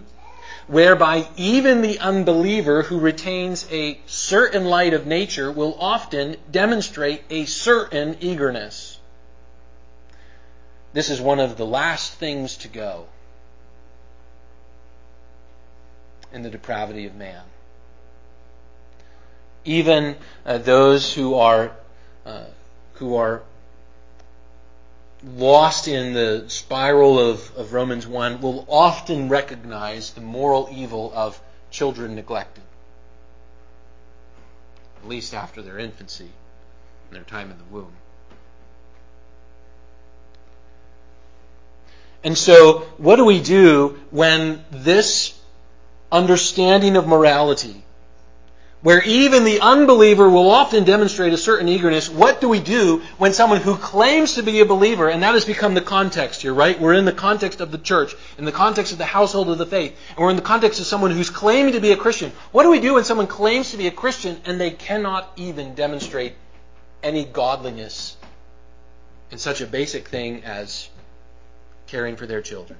whereby 0.69 1.27
even 1.37 1.81
the 1.81 1.99
unbeliever 1.99 2.83
who 2.83 3.01
retains 3.01 3.67
a 3.73 3.99
certain 4.07 4.67
light 4.67 4.95
of 4.95 5.07
nature 5.07 5.51
will 5.51 5.77
often 5.81 6.37
demonstrate 6.51 7.25
a 7.31 7.47
certain 7.47 8.17
eagerness. 8.21 9.01
This 10.93 11.11
is 11.11 11.21
one 11.21 11.41
of 11.41 11.57
the 11.57 11.67
last 11.67 12.12
things 12.12 12.59
to 12.59 12.69
go 12.69 13.07
in 16.33 16.43
the 16.43 16.51
depravity 16.51 17.07
of 17.07 17.14
man. 17.14 17.43
Even 19.64 20.17
uh, 20.47 20.59
those 20.59 21.12
who 21.12 21.35
are 21.35 21.73
uh, 22.25 22.45
who 22.95 23.17
are 23.17 23.43
lost 25.25 25.88
in 25.88 26.12
the 26.14 26.45
spiral 26.49 27.19
of, 27.19 27.57
of 27.57 27.73
Romans 27.73 28.07
1 28.07 28.41
will 28.41 28.64
often 28.69 29.29
recognize 29.29 30.12
the 30.12 30.21
moral 30.21 30.69
evil 30.73 31.12
of 31.14 31.41
children 31.71 32.14
neglected. 32.14 32.62
At 35.03 35.09
least 35.09 35.35
after 35.35 35.62
their 35.62 35.79
infancy 35.79 36.31
and 37.09 37.17
their 37.17 37.25
time 37.25 37.51
in 37.51 37.59
the 37.59 37.64
womb. 37.64 37.93
And 42.25 42.37
so, 42.37 42.81
what 42.97 43.17
do 43.17 43.25
we 43.25 43.41
do 43.41 43.99
when 44.11 44.64
this 44.71 45.38
understanding 46.11 46.97
of 46.97 47.07
morality, 47.07 47.83
where 48.81 49.03
even 49.03 49.44
the 49.44 49.61
unbeliever 49.61 50.29
will 50.29 50.51
often 50.51 50.85
demonstrate 50.85 51.33
a 51.33 51.37
certain 51.37 51.68
eagerness, 51.68 52.09
what 52.09 52.40
do 52.40 52.49
we 52.49 52.61
do 52.61 53.03
when 53.18 53.33
someone 53.33 53.61
who 53.61 53.77
claims 53.77 54.35
to 54.35 54.42
be 54.42 54.61
a 54.61 54.64
believer, 54.64 55.09
and 55.09 55.23
that 55.23 55.35
has 55.35 55.44
become 55.44 55.75
the 55.75 55.81
context 55.81 56.42
here, 56.42 56.55
right? 56.55 56.81
We're 56.81 56.94
in 56.94 57.05
the 57.05 57.12
context 57.12 57.61
of 57.61 57.73
the 57.73 57.79
church, 57.79 58.14
in 58.38 58.44
the 58.44 58.53
context 58.53 58.92
of 58.92 58.99
the 58.99 59.05
household 59.05 59.51
of 59.51 59.59
the 59.59 59.66
faith, 59.66 59.97
and 60.11 60.18
we're 60.18 60.31
in 60.31 60.37
the 60.37 60.42
context 60.42 60.81
of 60.81 60.87
someone 60.87 61.11
who's 61.11 61.31
claiming 61.31 61.73
to 61.73 61.81
be 61.81 61.92
a 61.92 61.97
Christian. 61.97 62.33
What 62.53 62.62
do 62.62 62.71
we 62.71 62.81
do 62.81 62.94
when 62.94 63.05
someone 63.05 63.27
claims 63.27 63.73
to 63.73 63.77
be 63.77 63.88
a 63.88 63.92
Christian 63.92 64.40
and 64.44 64.61
they 64.61 64.71
cannot 64.71 65.33
even 65.37 65.75
demonstrate 65.75 66.35
any 67.03 67.25
godliness 67.25 68.16
in 69.31 69.38
such 69.38 69.61
a 69.61 69.66
basic 69.66 70.09
thing 70.09 70.44
as 70.44 70.88
caring 71.87 72.16
for 72.16 72.27
their 72.27 72.42
children. 72.42 72.79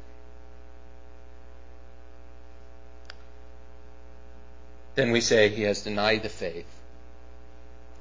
Then 4.99 5.13
we 5.13 5.21
say 5.21 5.49
he 5.49 5.63
has 5.63 5.83
denied 5.83 6.25
the 6.25 6.29
faith. 6.29 6.67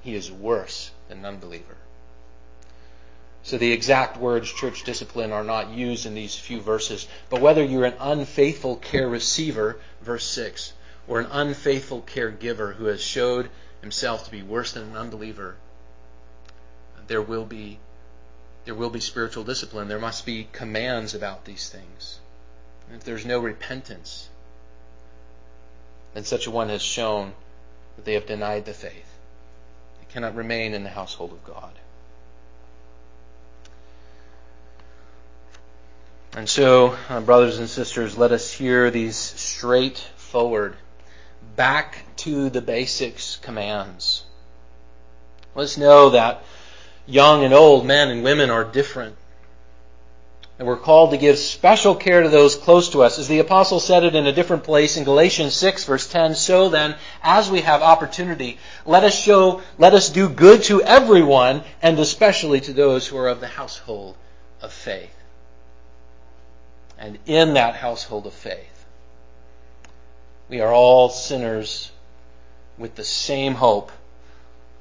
He 0.01 0.15
is 0.15 0.31
worse 0.31 0.89
than 1.07 1.19
an 1.19 1.25
unbeliever. 1.25 1.77
So 3.43 3.59
the 3.59 3.71
exact 3.71 4.17
words 4.17 4.51
church 4.51 4.83
discipline 4.83 5.31
are 5.31 5.43
not 5.43 5.69
used 5.69 6.07
in 6.07 6.15
these 6.15 6.35
few 6.35 6.59
verses, 6.59 7.07
but 7.29 7.39
whether 7.39 7.63
you're 7.63 7.85
an 7.85 7.93
unfaithful 7.99 8.77
care 8.77 9.07
receiver, 9.07 9.79
verse 10.01 10.25
6, 10.25 10.73
or 11.07 11.19
an 11.19 11.27
unfaithful 11.31 12.01
caregiver 12.01 12.73
who 12.73 12.85
has 12.85 12.99
showed 12.99 13.51
himself 13.81 14.25
to 14.25 14.31
be 14.31 14.41
worse 14.41 14.71
than 14.71 14.81
an 14.81 14.97
unbeliever, 14.97 15.55
there 17.05 17.21
will 17.21 17.45
be 17.45 17.77
there 18.65 18.73
will 18.73 18.89
be 18.89 19.01
spiritual 19.01 19.43
discipline. 19.43 19.87
There 19.87 19.99
must 19.99 20.25
be 20.25 20.47
commands 20.51 21.13
about 21.13 21.45
these 21.45 21.69
things. 21.69 22.17
And 22.87 22.97
if 22.97 23.03
there's 23.03 23.23
no 23.23 23.37
repentance, 23.37 24.29
then 26.17 26.23
such 26.23 26.47
a 26.47 26.51
one 26.51 26.69
has 26.69 26.81
shown 26.81 27.31
that 27.95 28.03
they 28.03 28.15
have 28.15 28.25
denied 28.25 28.65
the 28.65 28.73
faith. 28.73 29.19
They 29.99 30.11
cannot 30.11 30.33
remain 30.33 30.73
in 30.73 30.81
the 30.83 30.89
household 30.89 31.31
of 31.31 31.43
God. 31.43 31.71
And 36.35 36.49
so, 36.49 36.97
uh, 37.07 37.21
brothers 37.21 37.59
and 37.59 37.69
sisters, 37.69 38.17
let 38.17 38.31
us 38.31 38.51
hear 38.51 38.89
these 38.89 39.15
straightforward, 39.15 40.75
back 41.55 41.99
to 42.17 42.49
the 42.49 42.61
basics 42.61 43.35
commands. 43.35 44.23
Let's 45.53 45.77
know 45.77 46.09
that 46.09 46.41
young 47.05 47.43
and 47.43 47.53
old, 47.53 47.85
men 47.85 48.09
and 48.09 48.23
women 48.23 48.49
are 48.49 48.63
different. 48.63 49.17
And 50.59 50.67
we're 50.67 50.77
called 50.77 51.11
to 51.11 51.17
give 51.17 51.37
special 51.37 51.93
care 51.93 52.23
to 52.23 52.29
those 52.29 52.55
close 52.55 52.89
to 52.89 53.03
us. 53.03 53.19
As 53.19 53.27
the 53.27 53.39
apostle 53.39 53.79
said 53.79 54.03
it 54.03 54.15
in 54.15 54.25
a 54.25 54.33
different 54.33 54.63
place 54.63 54.97
in 54.97 55.03
Galatians 55.03 55.55
6 55.55 55.83
verse 55.85 56.07
10, 56.07 56.33
so 56.33 56.69
then, 56.69 56.95
as 57.21 57.51
we 57.51 57.61
have 57.61 57.83
opportunity, 57.83 58.57
let 58.85 59.03
us 59.03 59.15
show, 59.15 59.61
let 59.77 59.93
us 59.93 60.09
do 60.09 60.27
good 60.27 60.63
to 60.63 60.81
everyone, 60.81 61.63
and 61.81 61.99
especially 61.99 62.59
to 62.61 62.73
those 62.73 63.07
who 63.07 63.17
are 63.17 63.27
of 63.27 63.39
the 63.39 63.47
household 63.47 64.15
of 64.61 64.73
faith. 64.73 65.13
And 66.97 67.19
in 67.27 67.53
that 67.53 67.75
household 67.75 68.25
of 68.25 68.33
faith, 68.33 68.85
we 70.49 70.61
are 70.61 70.73
all 70.73 71.09
sinners 71.09 71.91
with 72.79 72.95
the 72.95 73.03
same 73.03 73.53
hope 73.53 73.91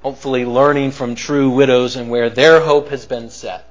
hopefully 0.07 0.45
learning 0.45 0.93
from 0.93 1.17
true 1.17 1.51
widows 1.51 1.97
and 1.97 2.09
where 2.09 2.31
their 2.31 2.61
hope 2.61 2.91
has 2.91 3.07
been 3.07 3.29
set. 3.29 3.65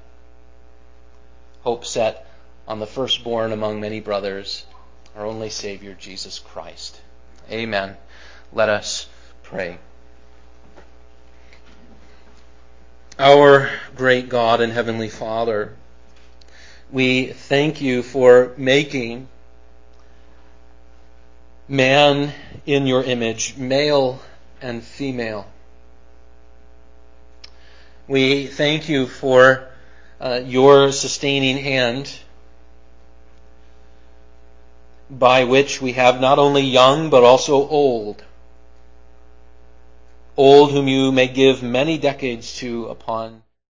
Hope 1.66 1.84
set 1.84 2.28
on 2.68 2.78
the 2.78 2.86
firstborn 2.86 3.52
among 3.52 3.82
many 3.82 4.00
brothers, 4.00 4.68
our 5.16 5.26
only 5.26 5.50
Savior, 5.50 5.96
Jesus 6.00 6.38
Christ. 6.38 7.02
Amen. 7.50 7.98
Let 8.54 8.70
us 8.70 9.08
pray. 9.42 9.80
Our 13.18 13.72
great 13.96 14.30
God 14.30 14.62
and 14.62 14.72
Heavenly 14.72 15.10
Father, 15.10 15.74
we 16.92 17.30
thank 17.30 17.82
you 17.82 18.04
for 18.04 18.54
making 18.58 19.28
man 21.68 22.32
in 22.68 22.86
your 22.86 23.04
image, 23.04 23.58
male 23.58 24.22
and 24.62 24.84
female. 24.84 25.48
We 28.08 28.46
thank 28.46 28.88
you 28.88 29.08
for 29.08 29.68
uh, 30.20 30.42
your 30.46 30.92
sustaining 30.92 31.58
hand 31.58 32.12
by 35.10 35.44
which 35.44 35.82
we 35.82 35.94
have 35.94 36.20
not 36.20 36.40
only 36.40 36.62
young 36.62 37.10
but 37.10 37.24
also 37.24 37.68
old. 37.68 38.24
Old 40.38 40.72
whom 40.72 40.88
you 40.88 41.12
may 41.12 41.28
give 41.28 41.64
many 41.64 41.98
decades 41.98 42.58
to 42.58 42.88
upon 42.88 43.45